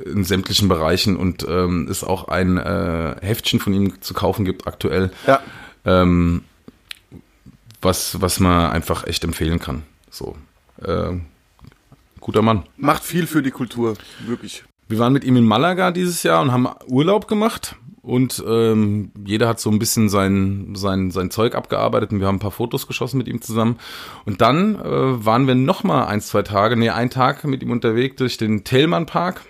[0.04, 4.66] in sämtlichen Bereichen und ähm, es auch ein äh, Heftchen von ihm zu kaufen gibt
[4.66, 5.40] aktuell, ja,
[5.84, 6.44] ähm,
[7.82, 9.82] was, was man einfach echt empfehlen kann.
[10.10, 10.36] So.
[10.82, 11.12] Äh,
[12.20, 12.64] guter Mann.
[12.76, 13.94] macht viel für die Kultur,
[14.26, 14.64] wirklich.
[14.88, 17.76] Wir waren mit ihm in Malaga dieses Jahr und haben Urlaub gemacht.
[18.02, 22.36] Und ähm, jeder hat so ein bisschen sein, sein, sein Zeug abgearbeitet und wir haben
[22.36, 23.78] ein paar Fotos geschossen mit ihm zusammen.
[24.24, 27.70] Und dann äh, waren wir noch mal ein, zwei Tage, nee, einen Tag mit ihm
[27.70, 29.42] unterwegs durch den Tellmann Park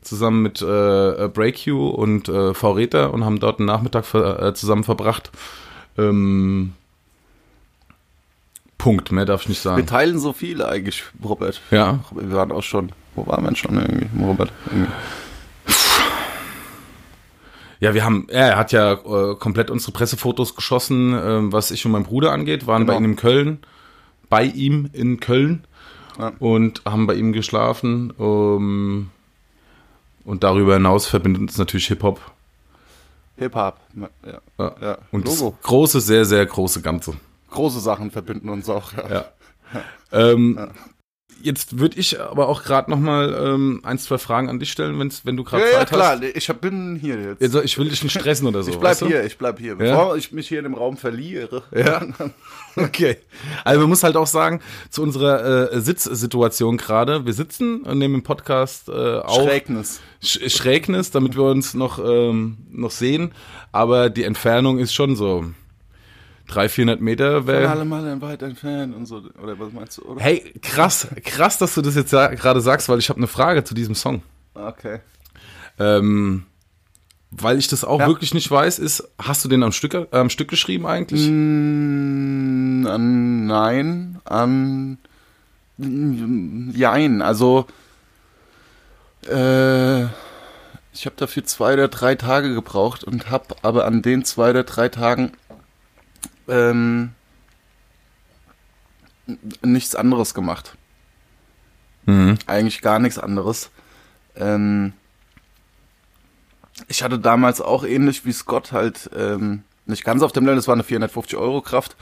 [0.00, 4.54] zusammen mit äh, BreakU und äh, V Räter und haben dort einen Nachmittag ver, äh,
[4.54, 5.30] zusammen verbracht.
[5.98, 6.72] Ähm,
[8.78, 9.86] Punkt, mehr darf ich nicht Wir sagen.
[9.86, 11.60] teilen so viel eigentlich, Robert.
[11.70, 14.50] Ja, Wir waren auch schon, wo waren wir denn schon irgendwie, Robert?
[14.70, 14.90] Irgendwie.
[17.80, 21.92] Ja, wir haben, er hat ja äh, komplett unsere Pressefotos geschossen, ähm, was ich und
[21.92, 22.92] mein Bruder angeht, waren Genau.
[22.92, 23.58] bei ihm in Köln,
[24.28, 25.64] bei ihm in Köln
[26.18, 26.32] Ja.
[26.38, 28.12] und haben bei ihm geschlafen.
[28.18, 29.10] Ähm,
[30.24, 32.20] und darüber hinaus verbindet uns natürlich Hip-Hop.
[33.38, 34.40] Hip-Hop, ja.
[34.58, 34.74] Ja.
[34.82, 34.98] ja.
[35.10, 35.54] Und Logo.
[35.58, 37.14] das große, sehr, sehr große Ganze.
[37.50, 39.08] Große Sachen verbinden uns auch, ja.
[39.10, 39.24] Ja.
[40.12, 40.58] Ähm,
[41.42, 44.98] Jetzt würde ich aber auch gerade noch mal ähm, ein, zwei Fragen an dich stellen,
[44.98, 46.22] wenn's, wenn du gerade Ja, ja, Zeit klar, hast.
[46.36, 47.42] ich hab- bin hier jetzt.
[47.42, 48.70] Also ich will dich nicht stressen oder so.
[48.70, 49.06] ich bleib weißt du?
[49.06, 49.76] hier, ich bleib hier.
[49.76, 51.62] Bevor ich mich hier in dem Raum verliere.
[51.74, 52.02] Ja.
[52.76, 53.16] Okay.
[53.64, 58.14] Also man muss halt auch sagen, zu unserer äh, Sitzsituation gerade, wir sitzen und nehmen
[58.14, 60.00] im Podcast äh, auf Schrägnis.
[60.22, 63.32] Sch Schrägnis, damit wir uns noch, ähm, noch sehen,
[63.72, 65.46] aber die Entfernung ist schon so
[66.50, 67.36] 300, 400 Meter.
[67.38, 69.22] Von Wär, alle Mal weit entfernt und so.
[69.42, 70.02] Oder was meinst du?
[70.02, 70.20] Oder?
[70.20, 73.74] hey, krass, krass, dass du das jetzt gerade sagst, weil ich habe eine Frage zu
[73.74, 74.22] diesem Song.
[74.54, 75.00] Okay.
[75.78, 76.44] Ähm,
[77.30, 78.06] weil ich das auch Ja.
[78.08, 81.28] wirklich nicht weiß, ist, hast du den am Stück, am Stück geschrieben eigentlich?
[81.28, 84.98] Mm, an, nein, an
[85.78, 87.66] Jein, also
[89.26, 90.02] äh,
[90.92, 94.64] ich habe dafür zwei oder drei Tage gebraucht und habe aber an den zwei oder
[94.64, 95.32] drei Tagen
[96.50, 97.12] ähm,
[99.62, 100.76] nichts anderes gemacht.
[102.06, 102.38] Mhm.
[102.46, 103.70] Eigentlich gar nichts anderes.
[104.36, 104.92] Ähm,
[106.88, 110.68] ich hatte damals auch ähnlich wie Scott halt ähm, nicht ganz auf dem Level, das
[110.68, 111.96] war eine 450 Euro Kraft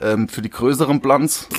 [0.00, 1.48] ähm, für die größeren Blunts.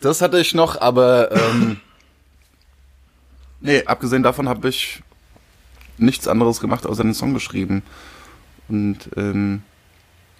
[0.00, 1.80] das hatte ich noch, aber ähm,
[3.60, 5.02] nee, abgesehen davon habe ich
[5.98, 7.82] nichts anderes gemacht, außer den Song geschrieben.
[8.70, 9.62] Und ähm,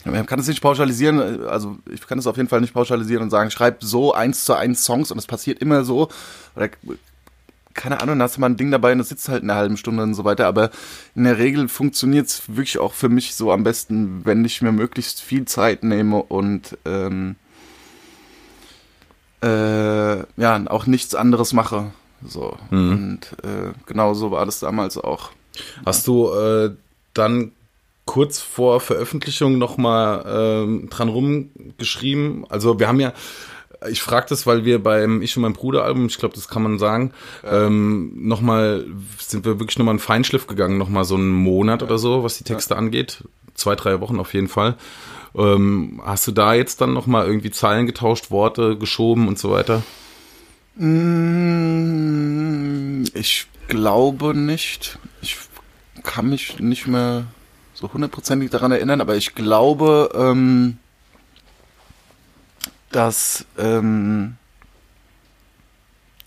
[0.05, 3.31] man kann es nicht pauschalisieren, also ich kann es auf jeden Fall nicht pauschalisieren und
[3.31, 6.09] sagen, schreib so eins zu eins Songs und es passiert immer so.
[6.57, 6.71] Oder
[7.75, 9.77] keine Ahnung, da hast du mal ein Ding dabei und das sitzt halt eine halbe
[9.77, 10.47] Stunde und so weiter.
[10.47, 10.71] Aber
[11.15, 14.73] in der Regel funktioniert es wirklich auch für mich so am besten, wenn ich mir
[14.73, 17.37] möglichst viel Zeit nehme und ähm,
[19.43, 21.93] äh, ja, auch nichts anderes mache.
[22.27, 22.57] So.
[22.71, 22.93] Mhm.
[22.93, 25.31] Und äh, genau so war das damals auch.
[25.85, 26.75] Hast du äh,
[27.15, 27.53] dann
[28.11, 32.45] kurz vor Veröffentlichung nochmal ähm, dran rumgeschrieben?
[32.49, 33.13] Also wir haben ja,
[33.89, 36.65] ich frage das, weil wir beim Ich und mein Bruder Album, ich glaube, das kann
[36.65, 37.13] man sagen,
[37.45, 38.85] ähm, nochmal,
[39.21, 42.43] sind wir wirklich nochmal einen Feinschliff gegangen, nochmal so einen Monat oder so, was die
[42.43, 43.23] Texte angeht.
[43.55, 44.77] Zwei, drei Wochen auf jeden Fall.
[45.37, 49.85] Ähm, hast du da jetzt dann nochmal irgendwie Zeilen getauscht, Worte geschoben und so weiter?
[50.75, 51.45] Mm,
[53.15, 54.99] Ich glaube nicht.
[55.23, 55.37] Ich
[56.03, 57.27] kann mich nicht mehr
[57.81, 60.79] so hundertprozentig daran erinnern, aber ich glaube, ähm,
[62.93, 64.37] dass, ähm,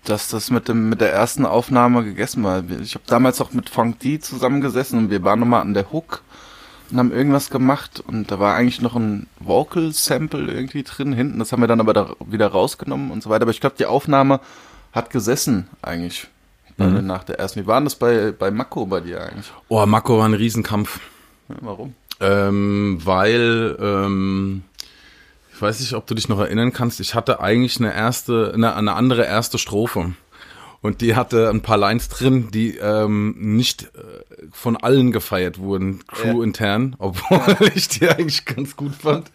[0.04, 2.62] dass das mit dem mit der ersten Aufnahme gegessen war.
[2.82, 6.22] Ich habe damals auch mit Funk D zusammengesessen und wir waren nochmal an der Hook
[6.90, 11.38] und haben irgendwas gemacht und da war eigentlich noch ein Vocal Sample irgendwie drin hinten.
[11.38, 13.42] Das haben wir dann aber da wieder rausgenommen und so weiter.
[13.42, 14.40] Aber ich glaube, die Aufnahme
[14.92, 16.28] hat gesessen eigentlich
[16.76, 17.06] Mhm.
[17.06, 17.60] nach der ersten.
[17.62, 19.52] Wie war denn das bei bei Mako bei dir eigentlich?
[19.68, 20.98] Oh, Mako war ein Riesenkampf.
[21.48, 21.94] Ja, warum?
[22.20, 24.62] Ähm, weil, ähm,
[25.54, 28.74] ich weiß nicht, ob du dich noch erinnern kannst, ich hatte eigentlich eine erste, eine,
[28.76, 30.14] eine andere erste Strophe.
[30.80, 36.06] Und die hatte ein paar Lines drin, die ähm, nicht äh, von allen gefeiert wurden,
[36.06, 36.44] Crew Ja.
[36.44, 39.30] intern, obwohl ich die eigentlich ganz gut fand.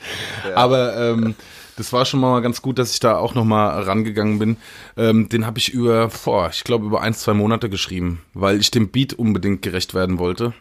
[0.54, 1.34] Aber ähm,
[1.76, 4.58] das war schon mal ganz gut, dass ich da auch noch mal rangegangen bin.
[4.96, 8.70] Ähm, den habe ich über, boah, ich glaube über ein, zwei Monate geschrieben, weil ich
[8.70, 10.54] dem Beat unbedingt gerecht werden wollte.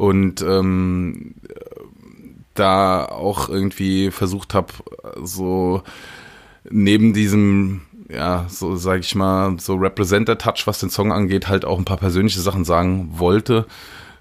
[0.00, 1.34] Und ähm,
[2.54, 4.72] da auch irgendwie versucht habe,
[5.22, 5.82] so
[6.70, 11.78] neben diesem, ja, so sage ich mal, so Representer-Touch, was den Song angeht, halt auch
[11.78, 13.66] ein paar persönliche Sachen sagen wollte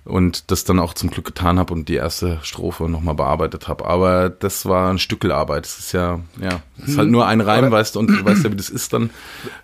[0.05, 3.85] und das dann auch zum Glück getan habe und die erste Strophe nochmal bearbeitet habe.
[3.85, 5.65] Aber das war ein Stückelarbeit.
[5.65, 8.25] Es ist ja, ja, es ist halt nur ein Reim, Aber- weißt du, und du
[8.25, 9.09] weißt ja, wie das ist dann.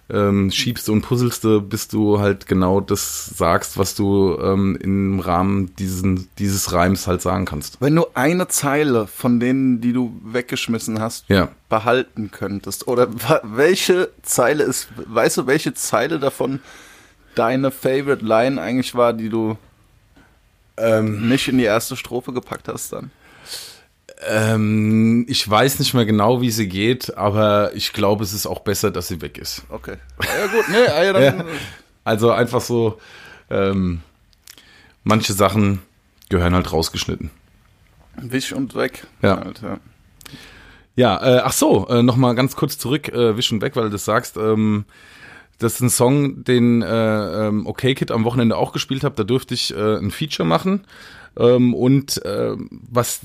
[0.09, 4.77] Ähm, schiebst du und puzzelst du, bis du halt genau das sagst, was du ähm,
[4.79, 7.81] im Rahmen diesen, dieses Reims halt sagen kannst.
[7.81, 11.47] Wenn du eine Zeile von denen, die du weggeschmissen hast, Ja.
[11.69, 13.07] behalten könntest, oder
[13.43, 16.59] welche Zeile ist, weißt du, welche Zeile davon
[17.33, 19.57] deine Favorite Line eigentlich war, die du
[20.77, 23.11] Ähm, nicht in die erste Strophe gepackt hast dann?
[24.27, 28.59] Ähm, ich weiß nicht mehr genau, wie sie geht, aber ich glaube, es ist auch
[28.59, 29.63] besser, dass sie weg ist.
[29.69, 29.97] Okay.
[30.23, 31.45] Ja gut, nee, ah, ja, dann, Ja.
[32.03, 32.99] Also einfach so,
[33.49, 34.01] ähm,
[35.03, 35.81] manche Sachen
[36.29, 37.31] gehören halt rausgeschnitten.
[38.17, 39.07] Wisch und weg.
[39.21, 39.39] Ja.
[39.39, 39.79] Alter.
[40.95, 43.85] Ja, äh, ach so, äh, noch mal ganz kurz zurück, äh, Wisch und weg, weil
[43.85, 44.37] du das sagst.
[44.37, 44.85] Ähm,
[45.59, 49.15] das ist ein Song, den äh, ähm, OK Kid am Wochenende auch gespielt habe.
[49.15, 50.85] Da durfte ich äh, ein Feature machen.
[51.37, 53.21] Ähm, und äh, was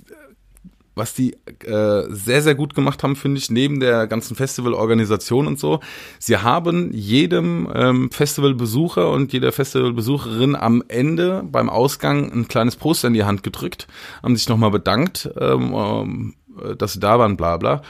[1.00, 1.32] was die
[1.64, 5.80] äh, sehr, sehr gut gemacht haben, finde ich, neben der ganzen Festivalorganisation und so,
[6.18, 13.08] sie haben jedem ähm, Festivalbesucher und jeder Festivalbesucherin am Ende beim Ausgang ein kleines Poster
[13.08, 13.86] in die Hand gedrückt,
[14.22, 16.39] haben sich nochmal bedankt, ähm, ähm, äh,
[16.78, 17.82] dass sie da waren, bla bla,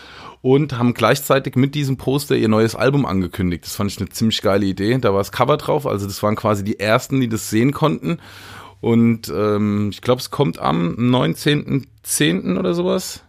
[0.42, 3.64] und haben gleichzeitig mit diesem Poster ihr neues Album angekündigt.
[3.64, 4.96] Das fand ich eine ziemlich geile Idee.
[4.98, 8.18] Da war das Cover drauf, also das waren quasi die ersten, die das sehen konnten.
[8.80, 12.58] Und ähm, ich glaube, es kommt am 19.10.
[12.58, 13.22] oder sowas.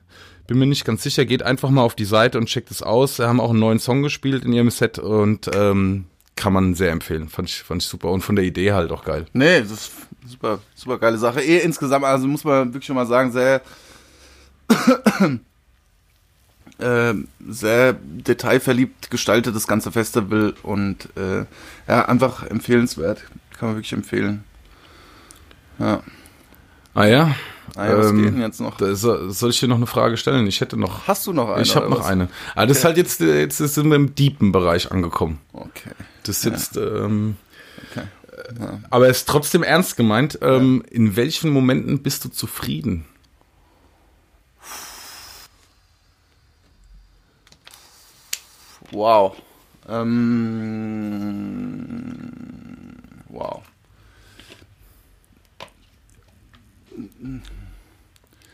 [0.47, 1.25] Bin mir nicht ganz sicher.
[1.25, 3.17] Geht einfach mal auf die Seite und checkt es aus.
[3.17, 6.91] Sie haben auch einen neuen Song gespielt in ihrem Set und ähm, kann man sehr
[6.91, 7.29] empfehlen.
[7.29, 8.09] Fand ich, fand ich super.
[8.09, 9.25] Und von der Idee halt auch geil.
[9.33, 9.91] Nee, das ist
[10.25, 11.41] super, super geile Sache.
[11.41, 13.61] Eh insgesamt, also muss man wirklich schon mal sagen, sehr,
[16.79, 17.13] äh,
[17.47, 21.45] sehr detailverliebt gestaltet das ganze Festival und äh,
[21.87, 23.23] ja, einfach empfehlenswert.
[23.57, 24.43] Kann man wirklich empfehlen.
[25.79, 26.01] Ja.
[26.93, 27.35] Ah ja.
[27.75, 28.75] Ah ja, was Ähm, geht denn jetzt noch?
[28.77, 30.45] Da, so- soll ich dir noch eine Frage stellen?
[30.47, 31.07] Ich hätte noch.
[31.07, 31.61] Hast du noch eine?
[31.61, 32.05] ich habe noch was?
[32.07, 32.27] eine.
[32.55, 35.39] Aber das ist halt jetzt, äh, jetzt sind wir im deepen Bereich angekommen.
[35.53, 35.91] Okay.
[36.23, 37.37] Das ist jetzt, ähm,
[37.91, 38.05] okay.
[38.59, 38.79] Ja.
[38.89, 40.39] aber es ist trotzdem ernst gemeint.
[40.41, 43.05] Ähm, In welchen Momenten bist du zufrieden?
[48.91, 49.35] Wow.
[49.89, 50.71] Ähm,
[53.29, 53.61] wow.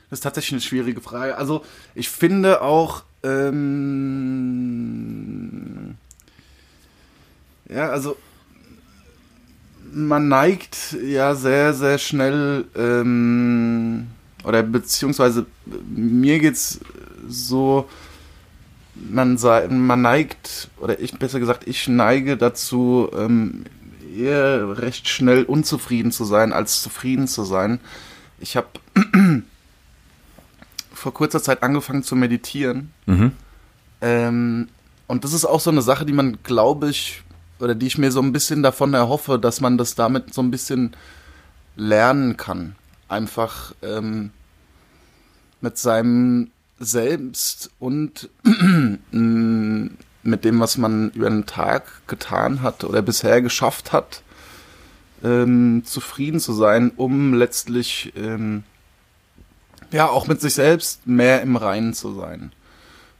[0.10, 1.38] Das ist tatsächlich eine schwierige Frage.
[1.38, 1.66] Also
[1.96, 3.58] ich finde auch, ähm,
[7.68, 8.16] ja, also
[9.92, 14.08] man neigt ja sehr, sehr schnell, ähm,
[14.44, 16.80] oder beziehungsweise mir geht's
[17.28, 17.90] so,
[19.10, 23.66] man, sei, man neigt, oder ich besser gesagt, ich neige dazu, ähm,
[24.16, 27.80] eher recht schnell unzufrieden zu sein, als zufrieden zu sein.
[28.40, 28.68] Ich habe
[30.94, 32.92] vor kurzer Zeit angefangen zu meditieren.
[33.06, 33.32] Mhm.
[34.02, 34.68] Ähm,
[35.08, 37.24] und das ist auch so eine Sache, die man, glaube ich,
[37.60, 40.52] oder die ich mir so ein bisschen davon erhoffe, dass man das damit so ein
[40.52, 40.96] bisschen
[41.76, 42.76] lernen kann.
[43.08, 44.32] Einfach ähm,
[45.62, 48.30] mit seinem Selbst und
[49.12, 49.88] mm,
[50.24, 54.22] mit dem, was man über den Tag getan hat oder bisher geschafft hat,
[55.24, 58.64] ähm, zufrieden zu sein, um letztlich ähm,
[59.92, 62.52] ja auch mit sich selbst mehr im Reinen zu sein.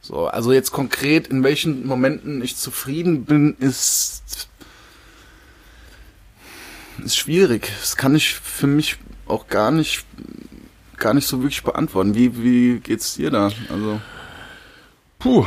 [0.00, 4.48] So, also jetzt konkret, in welchen Momenten ich zufrieden bin, ist,
[7.04, 7.70] ist schwierig.
[7.80, 8.96] Das kann ich für mich
[9.26, 10.04] auch gar nicht,
[10.98, 12.14] gar nicht so wirklich beantworten.
[12.14, 13.50] Wie, wie geht's dir da?
[13.70, 14.00] Also,
[15.18, 15.44] Puh,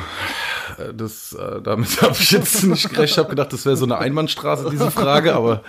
[0.78, 3.10] äh, das, äh, damit habe ich jetzt nicht gerechnet.
[3.10, 5.64] Ich habe gedacht, das wäre so eine Einbahnstraße, diese Frage, aber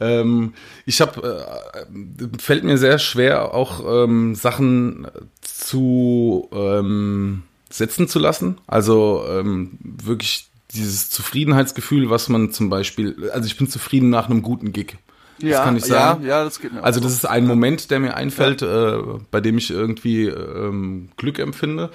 [0.00, 0.54] ähm,
[0.84, 1.46] ich habe,
[1.82, 5.06] äh, fällt mir sehr schwer, auch ähm, Sachen
[5.40, 8.58] zu ähm, setzen zu lassen.
[8.66, 14.42] Also ähm, wirklich dieses Zufriedenheitsgefühl, was man zum Beispiel, also ich bin zufrieden nach einem
[14.42, 14.96] guten Gig.
[15.38, 16.22] Ja, kann ich sagen.
[16.22, 18.98] Ja, ja, das geht mir Also das ist ein Moment, der mir einfällt, äh,
[19.30, 21.90] bei dem ich irgendwie ähm, Glück empfinde.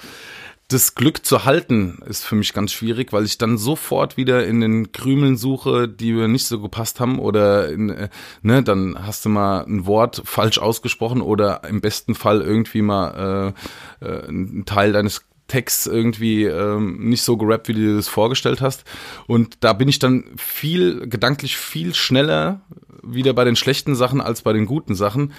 [0.68, 4.62] das Glück zu halten ist für mich ganz schwierig, weil ich dann sofort wieder in
[4.62, 8.10] den Krümeln suche, die mir nicht so gepasst haben oder in, äh,
[8.42, 13.54] ne, dann hast du mal ein Wort falsch ausgesprochen oder im besten Fall irgendwie mal
[14.02, 18.08] äh, äh, einen Teil deines Text irgendwie ähm, nicht so gerappt, wie du dir das
[18.08, 18.86] vorgestellt hast.
[19.28, 22.62] Und da bin ich dann viel, gedanklich viel schneller
[23.04, 25.34] wieder bei den schlechten Sachen als bei den guten Sachen.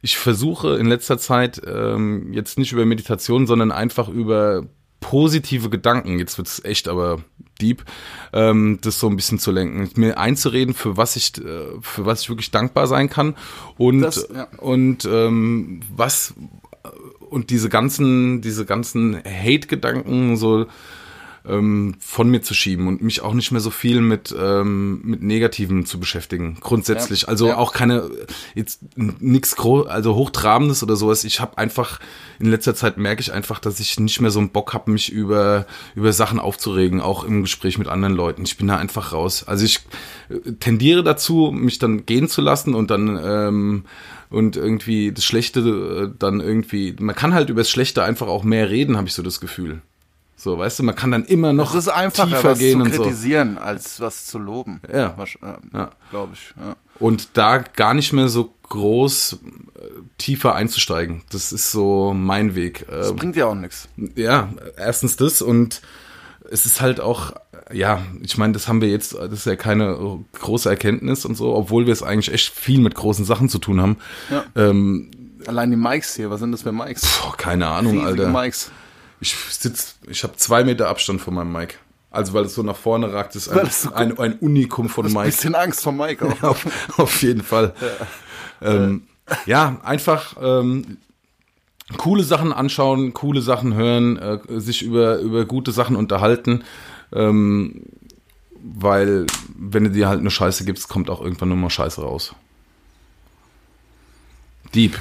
[0.00, 4.64] Ich versuche in letzter Zeit ähm, jetzt nicht über Meditation, sondern einfach über
[5.00, 7.18] positive Gedanken, jetzt wird's echt aber
[7.60, 7.84] deep,
[8.32, 12.22] ähm, das so ein bisschen zu lenken, mir einzureden, für was ich, äh, für was
[12.22, 13.36] ich wirklich dankbar sein kann
[13.76, 14.48] und, Das, ja.
[14.58, 16.34] und ähm, was
[17.30, 20.66] und diese ganzen, diese ganzen Hate-Gedanken so
[21.48, 25.22] ähm, von mir zu schieben und mich auch nicht mehr so viel mit ähm, mit
[25.22, 26.58] Negativen zu beschäftigen.
[26.60, 27.56] Grundsätzlich, Ja, also ja.
[27.56, 28.10] auch keine
[28.54, 31.24] jetzt nichts also hochtrabendes oder sowas.
[31.24, 32.00] Ich habe einfach
[32.38, 35.10] in letzter Zeit merke ich einfach, dass ich nicht mehr so einen Bock habe, mich
[35.10, 38.42] über über Sachen aufzuregen, auch im Gespräch mit anderen Leuten.
[38.44, 39.44] Ich bin da einfach raus.
[39.46, 39.80] Also ich
[40.28, 43.84] äh, tendiere dazu, mich dann gehen zu lassen und dann ähm,
[44.30, 46.94] und irgendwie das Schlechte äh, dann irgendwie.
[46.98, 49.82] Man kann halt über das Schlechte einfach auch mehr reden, habe ich so das Gefühl.
[50.40, 52.84] So, weißt du, man kann dann immer noch Es ist einfacher, tiefer was gehen zu
[52.86, 53.02] und so.
[53.02, 54.80] kritisieren, als was zu loben.
[54.92, 55.16] Ja.
[55.18, 55.90] Äh, Ja.
[56.10, 56.54] Glaube ich.
[56.56, 56.76] Ja.
[57.00, 59.78] Und da gar nicht mehr so groß äh,
[60.16, 61.22] tiefer einzusteigen.
[61.30, 62.86] Das ist so mein Weg.
[62.88, 63.88] Das Ähm, bringt ja auch nichts.
[64.14, 65.82] ja, erstens das und
[66.50, 67.32] es ist halt auch,
[67.72, 71.52] ja, ich meine, das haben wir jetzt, das ist ja keine große Erkenntnis und so,
[71.54, 73.96] obwohl wir es eigentlich echt viel mit großen Sachen zu tun haben.
[74.30, 74.44] Ja.
[74.54, 75.10] Ähm,
[75.46, 77.02] Allein die Mics hier, was sind das für Mics?
[77.22, 78.40] boah, keine Ahnung, Riesige Alter.
[78.42, 78.70] Mics.
[79.20, 81.78] Ich sitz, ich habe zwei Meter Abstand von meinem Mic.
[82.10, 85.12] Also weil es so nach vorne ragt, ist ein, so ein, ein Unikum von Ein
[85.12, 85.24] Mic.
[85.26, 86.42] bisschen Angst vor Mike auch.
[86.50, 87.74] auf, auf jeden Fall.
[88.60, 89.02] Ja, ähm,
[89.44, 90.98] ja einfach ähm,
[91.96, 96.64] coole Sachen anschauen, coole Sachen hören, äh, sich über, über gute Sachen unterhalten.
[97.12, 97.82] Ähm,
[98.60, 102.34] weil, wenn du dir halt eine Scheiße gibst, kommt auch irgendwann nur mal Scheiße raus.
[104.74, 104.98] Deep.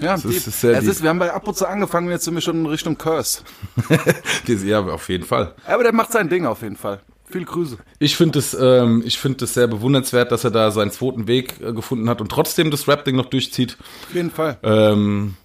[0.00, 0.30] Ja, Es deep.
[0.32, 2.66] ist- ist sehr es ist, wir haben bei Apoze angefangen, jetzt sind wir schon in
[2.66, 3.42] Richtung Curse.
[4.46, 5.54] Das- ja, auf jeden Fall.
[5.66, 7.00] Aber der macht sein Ding auf jeden Fall.
[7.28, 7.78] Viel Grüße.
[8.00, 11.72] Ich finde es, ähm, ich es sehr bewundernswert, dass er da seinen zweiten Weg äh,
[11.72, 13.76] gefunden hat und trotzdem das Rap-Ding noch durchzieht.
[14.08, 14.58] Auf jeden Fall.
[14.64, 15.36] Ähm,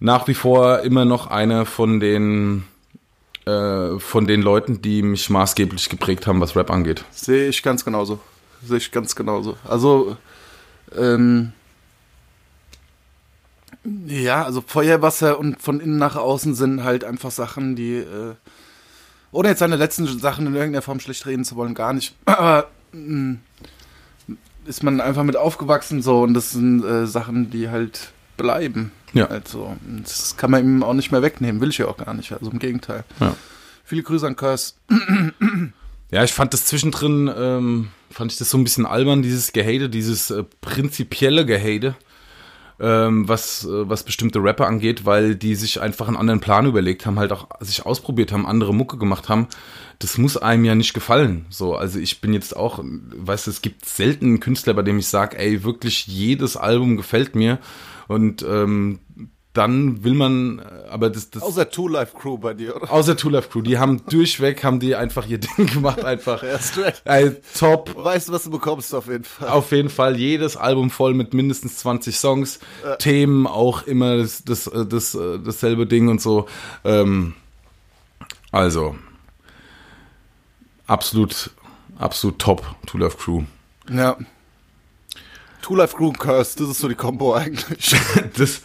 [0.00, 2.64] nach wie vor immer noch einer von den
[3.44, 7.04] äh, von den Leuten, die mich maßgeblich geprägt haben, was Rap angeht.
[7.10, 8.18] Sehe ich ganz genauso.
[8.64, 9.56] Sehe ich ganz genauso.
[9.64, 10.16] Also,
[10.96, 11.52] ähm,
[14.06, 18.34] ja, also Feuerwasser und von innen nach außen sind halt einfach Sachen, die, äh,
[19.32, 22.14] ohne jetzt seine letzten Sachen in irgendeiner Form schlecht reden zu wollen, gar nicht.
[22.24, 23.36] Aber mh,
[24.66, 28.92] ist man einfach mit aufgewachsen so und das sind äh, Sachen, die halt bleiben.
[29.12, 29.26] Ja.
[29.26, 32.32] Also, das kann man ihm auch nicht mehr wegnehmen, will ich ja auch gar nicht.
[32.32, 33.04] Also im Gegenteil.
[33.20, 33.34] Ja.
[33.84, 34.74] Viele Grüße an Curse.
[36.10, 39.88] Ja, ich fand das zwischendrin, ähm, fand ich das so ein bisschen albern, dieses Gehate,
[39.88, 41.96] dieses äh, prinzipielle Gehate,
[42.78, 47.06] ähm, was, äh, was bestimmte Rapper angeht, weil die sich einfach einen anderen Plan überlegt
[47.06, 49.48] haben, halt auch sich ausprobiert haben, andere Mucke gemacht haben.
[49.98, 51.46] Das muss einem ja nicht gefallen.
[51.48, 54.98] So, also ich bin jetzt auch, weißt du, es gibt selten einen Künstler, bei dem
[54.98, 57.58] ich sage, ey, wirklich jedes Album gefällt mir.
[58.08, 59.00] Und ähm,
[59.56, 62.92] dann will man, äh, aber das, das Außer Two Life Crew bei dir, oder?
[62.92, 66.42] außer Two Life Crew, die haben durchweg, haben die einfach ihr Ding gemacht, einfach.
[66.42, 66.58] Ja.
[67.04, 69.48] Ey, top, Weißt du, was du bekommst auf jeden Fall.
[69.48, 72.58] auf jeden Fall jedes Album voll mit mindestens 20 Songs,
[72.98, 76.46] Themen auch immer das, das, äh, das, äh, dasselbe Ding und so.
[76.84, 77.34] Ähm,
[78.52, 78.96] also
[80.86, 81.50] absolut,
[81.98, 83.42] absolut top, Two Love Crew.
[83.90, 84.16] Ja.
[85.62, 87.96] Two Life Crew und Curse, das ist so die Combo eigentlich.
[88.36, 88.62] Das,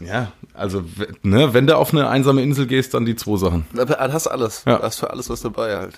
[0.00, 0.84] ja, also
[1.22, 3.66] ne, wenn du auf eine einsame Insel gehst, dann die zwei Sachen.
[3.74, 4.64] Da hast alles.
[4.66, 4.78] Ja.
[4.78, 5.94] Da hast für alles was dabei halt.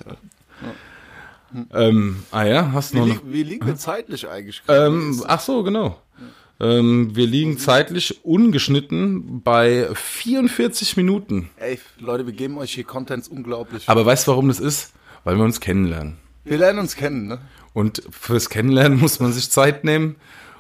[1.73, 3.07] Ähm, ah ja, hast du noch?
[3.07, 4.63] li wie liegen wir zeitlich eigentlich?
[4.69, 6.01] Ähm, ach so, genau.
[6.61, 11.49] Ähm, wir liegen zeitlich ungeschnitten bei 44 Minuten.
[11.57, 13.89] Ey, Leute, wir geben euch hier Contents unglaublich.
[13.89, 14.93] Aber weißt du, warum das ist?
[15.25, 16.19] Weil wir uns kennenlernen.
[16.45, 17.41] wir lernen uns kennen, ne?
[17.73, 20.17] Und fürs Kennenlernen muss man sich Zeit nehmen.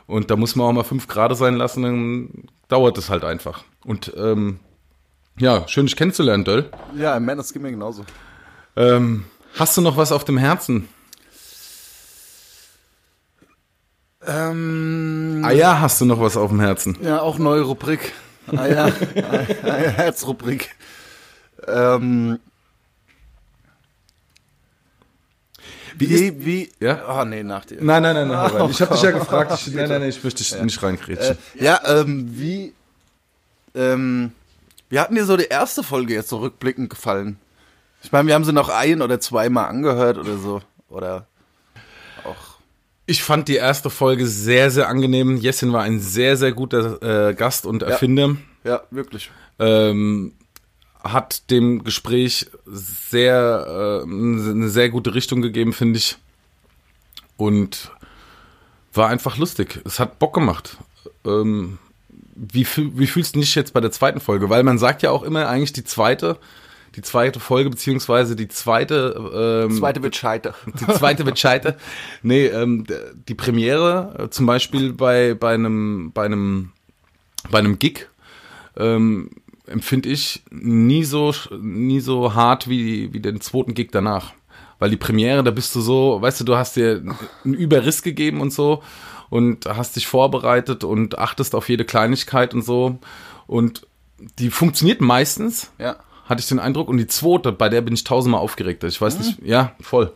[0.07, 2.29] Und da muss man auch mal fünf Grad sein lassen, dann
[2.71, 3.65] dauert es halt einfach.
[3.85, 4.61] Und ähm,
[5.39, 6.71] ja, schön dich kennenzulernen, Döll.
[6.97, 8.05] Ja, im Man, das geht mir genauso.
[8.77, 9.25] Ähm,
[9.59, 10.89] hast du noch was auf dem Herzen?
[14.27, 16.97] Ähm, Ah ja, hast du noch was auf dem Herzen?
[17.03, 18.13] ja, auch neue Rubrik.
[18.57, 18.91] Ah ja, ah,
[19.63, 20.75] ah, ja Herzrubrik.
[21.67, 22.39] Ähm,
[26.01, 27.21] Wie wie, wie, Ja?
[27.21, 27.79] Oh, nee, nach dir.
[27.81, 28.51] Nein, nein, nein, nein.
[28.61, 29.21] Oh ich habe dich ja Gott.
[29.29, 29.53] gefragt.
[29.55, 31.37] Ich, nein, nein, nein, ich möchte dich nicht reinkrätschen.
[31.59, 32.73] Äh, ja, ähm, wie,
[33.75, 34.33] ähm,
[34.89, 37.39] Wie hatten dir so die erste Folge jetzt so rückblickend gefallen?
[38.03, 40.63] Ich meine, wir haben sie noch ein oder zweimal angehört oder so.
[40.89, 41.27] Oder
[42.25, 42.59] auch.
[43.07, 45.37] Ich fand die erste Folge sehr, sehr angenehm.
[45.37, 48.37] Jessin war ein sehr, sehr guter äh, Gast und Erfinder.
[48.65, 49.31] Ja, wirklich.
[49.59, 50.33] Ähm,
[51.03, 56.17] hat dem Gespräch sehr äh, eine sehr gute Richtung gegeben, finde ich.
[57.37, 57.91] Und
[58.93, 59.81] war einfach lustig.
[59.85, 60.77] Es hat Bock gemacht.
[61.25, 61.79] Ähm,
[62.35, 64.51] wie, wie fühlst du dich jetzt bei der zweiten Folge?
[64.51, 66.39] Weil man sagt ja auch immer eigentlich die zweite,
[66.97, 70.55] die zweite Folge beziehungsweise die zweite, ähm, Zweite wird scheiter.
[70.67, 71.77] die zweite wird scheiter.
[72.23, 72.85] Nee, ähm,
[73.29, 76.73] die Premiere, äh, zum Beispiel bei, bei einem, bei einem,
[77.51, 78.09] bei einem Gig,
[78.77, 79.31] ähm,
[79.71, 84.33] empfinde ich nie so, nie so hart wie, wie den zweiten Gig danach.
[84.79, 87.03] Weil die Premiere, da bist du so, weißt du, du hast dir
[87.45, 88.83] einen Überriss gegeben und so
[89.29, 92.99] und hast dich vorbereitet und achtest auf jede Kleinigkeit und so.
[93.47, 93.87] Und
[94.39, 95.97] die funktioniert meistens, Ja.
[96.27, 96.89] hatte ich den Eindruck.
[96.89, 98.89] Und die zweite, bei der bin ich tausendmal aufgeregter.
[98.89, 100.13] Ich weiß nicht, ja, voll.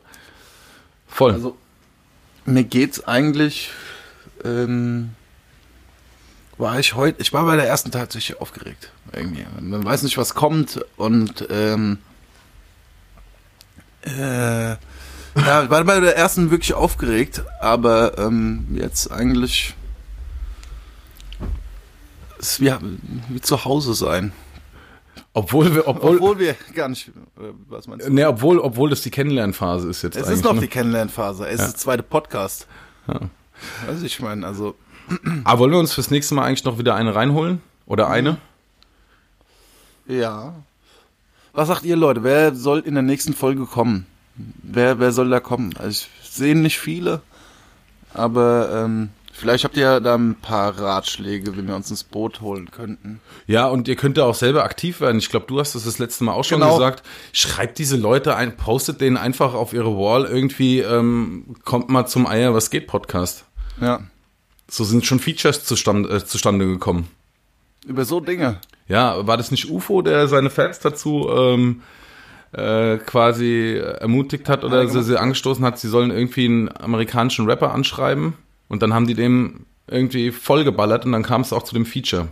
[1.07, 1.33] Voll.
[1.33, 1.57] Also,
[2.47, 3.71] mir geht's eigentlich,
[4.45, 5.11] ähm,
[6.59, 8.91] war ich heute, ich war bei der ersten tatsächlich aufgeregt.
[9.13, 9.45] Irgendwie.
[9.61, 11.99] Man weiß nicht, was kommt und, ähm,
[14.03, 14.79] äh, ja,
[15.65, 19.75] ich war bei der ersten wirklich aufgeregt, aber ähm, jetzt eigentlich
[22.39, 22.73] ist wie,
[23.29, 24.33] wie zu Hause sein.
[25.33, 27.13] obwohl wir, obwohl, Obwohl wir gar nicht, äh,
[27.69, 28.13] was meinst du?
[28.13, 30.61] ne, obwohl, obwohl das die Kennenlernphase ist jetzt Es ist noch ne?
[30.61, 32.67] die Kennenlernphase, es ist der zweite Podcast.
[33.07, 34.75] Weiß ich meine, also
[35.45, 37.61] Aber wollen wir uns fürs nächste Mal eigentlich noch wieder eine reinholen?
[37.87, 38.39] Oder eine?
[40.07, 40.55] Ja.
[41.53, 42.23] Was sagt ihr, Leute?
[42.25, 44.07] Wer soll in der nächsten Folge kommen?
[44.63, 45.75] Wer, wer soll da kommen?
[45.79, 47.21] Also ich sehe nicht viele,
[48.13, 52.41] aber ähm, vielleicht habt ihr ja da ein paar Ratschläge, wie wir uns ins Boot
[52.41, 53.21] holen könnten.
[53.47, 55.19] Ja, und ihr könnt ja auch selber aktiv werden.
[55.19, 56.75] Ich glaube, du hast das das letzte Mal auch schon Genau.
[56.75, 57.05] gesagt.
[57.33, 62.27] Schreibt diese Leute ein, postet denen einfach auf ihre Wall irgendwie, ähm, kommt mal zum
[62.27, 63.45] Eier, was geht Podcast.
[63.81, 64.01] Ja.
[64.69, 67.09] So sind schon Features zustande, äh, zustande gekommen.
[67.87, 68.61] Über so Dinge.
[68.89, 71.83] Ja, war das nicht UFO, der seine Fans dazu ähm,
[72.53, 77.73] äh, quasi ermutigt hat oder sie, sie angestoßen hat, sie sollen irgendwie einen amerikanischen Rapper
[77.73, 78.35] anschreiben
[78.69, 82.29] und dann haben die dem irgendwie vollgeballert und dann kam es auch zu dem Feature.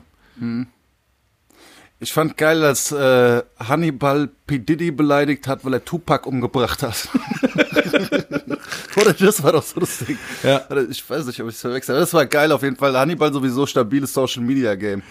[2.03, 4.59] Ich fand geil, dass äh, Hannibal P.
[4.59, 7.09] Diddy beleidigt hat, weil er Tupac umgebracht hat.
[8.97, 10.19] Oder das war doch so das Ding.
[10.43, 10.67] Ja.
[10.91, 12.01] Ich weiß nicht, ob ich es verwechselt habe.
[12.01, 12.99] Das war geil auf jeden Fall.
[12.99, 15.05] Hannibal sowieso stabiles Social Media Game.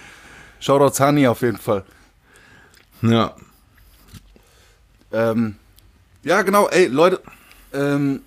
[0.60, 1.86] Shoutouts Hani auf jeden Fall.
[3.02, 3.38] Ja.
[5.14, 5.56] Ähm,
[6.24, 7.22] ja, genau, ey, Leute,
[7.72, 8.22] ähm,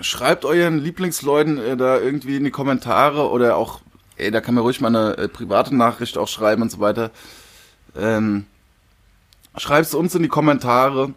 [0.00, 3.82] schreibt euren Lieblingsleuten äh, da irgendwie in die Kommentare oder auch,
[4.16, 7.10] ey, da kann mir ruhig mal eine äh, private Nachricht auch schreiben und so weiter.
[7.96, 8.46] Ähm,
[9.56, 11.12] schreibt's uns in die Kommentare,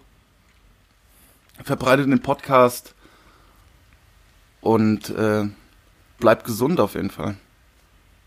[1.64, 2.94] verbreitet den Podcast
[4.62, 5.46] und äh,
[6.20, 7.36] bleibt gesund auf jeden Fall.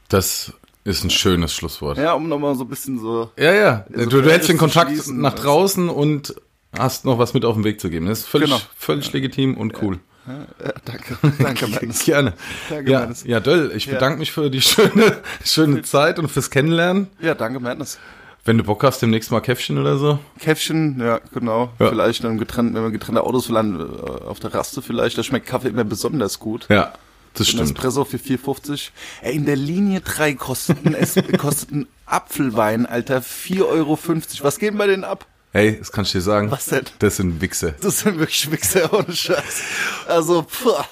[0.09, 0.53] Das
[0.85, 1.99] ist ein schönes Schlusswort.
[1.99, 3.31] Ja, um nochmal so ein bisschen so.
[3.37, 3.87] Ja, ja.
[3.95, 6.35] Also du, du hältst den Kontakt schließen, nach draußen und
[6.77, 8.07] hast noch was mit auf den Weg zu geben.
[8.07, 8.61] Das ist völlig, Genau.
[8.77, 9.99] völlig legitim und cool.
[10.27, 12.05] Ja, danke, danke, Mensch.
[12.05, 12.35] Gerne.
[12.69, 13.25] Danke, ja, Mannes.
[13.25, 13.95] ja, Döll, ich Ja.
[13.95, 17.09] bedanke mich für die schöne, schöne Zeit und fürs Kennenlernen.
[17.21, 17.99] Ja, danke, Madness.
[18.49, 20.19] Wenn du Bock hast, demnächst mal Käffchen oder so.
[20.41, 21.71] Käffchen, ja, genau.
[21.79, 21.91] Ja.
[21.91, 25.19] Vielleicht dann getrennt, wenn wir getrennte Autos fahren, äh, auf der Raste vielleicht.
[25.19, 26.65] Da schmeckt Kaffee immer besonders gut.
[26.71, 26.95] Ja,
[27.35, 27.63] das Ein stimmt.
[27.77, 28.89] Espresso für 4,50.
[29.21, 33.99] Ey, in der Linie 3 kostet ein, es kostet ein Apfelwein, Alter, 4,50 Euro.
[34.41, 35.27] Was geht denn bei denen ab?
[35.53, 36.51] Hey, das kann ich dir sagen.
[36.51, 36.85] Was denn?
[37.01, 37.75] Das sind Wichse.
[37.83, 39.63] Das sind wirklich Wichser ohne Scheiß.
[40.07, 40.47] Also.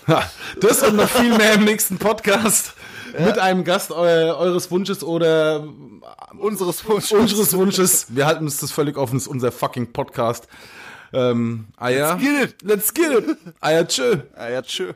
[0.09, 0.31] Ha,
[0.61, 2.75] Das und noch viel mehr im nächsten Podcast.
[3.25, 3.97] Mit einem Gast eu
[4.37, 5.64] eures Wunsches oder
[6.39, 7.12] Unseres Wunsches.
[7.12, 8.07] unseres Wunsches.
[8.09, 9.14] Wir halten uns das völlig offen.
[9.14, 10.49] Das ist unser fucking Podcast.
[11.12, 12.19] Ähm, Eier.
[12.19, 12.62] Let's get it.
[12.62, 13.39] Let's get it.
[13.61, 14.19] Eier, tschö.
[14.35, 14.93] Ah ja, tschö.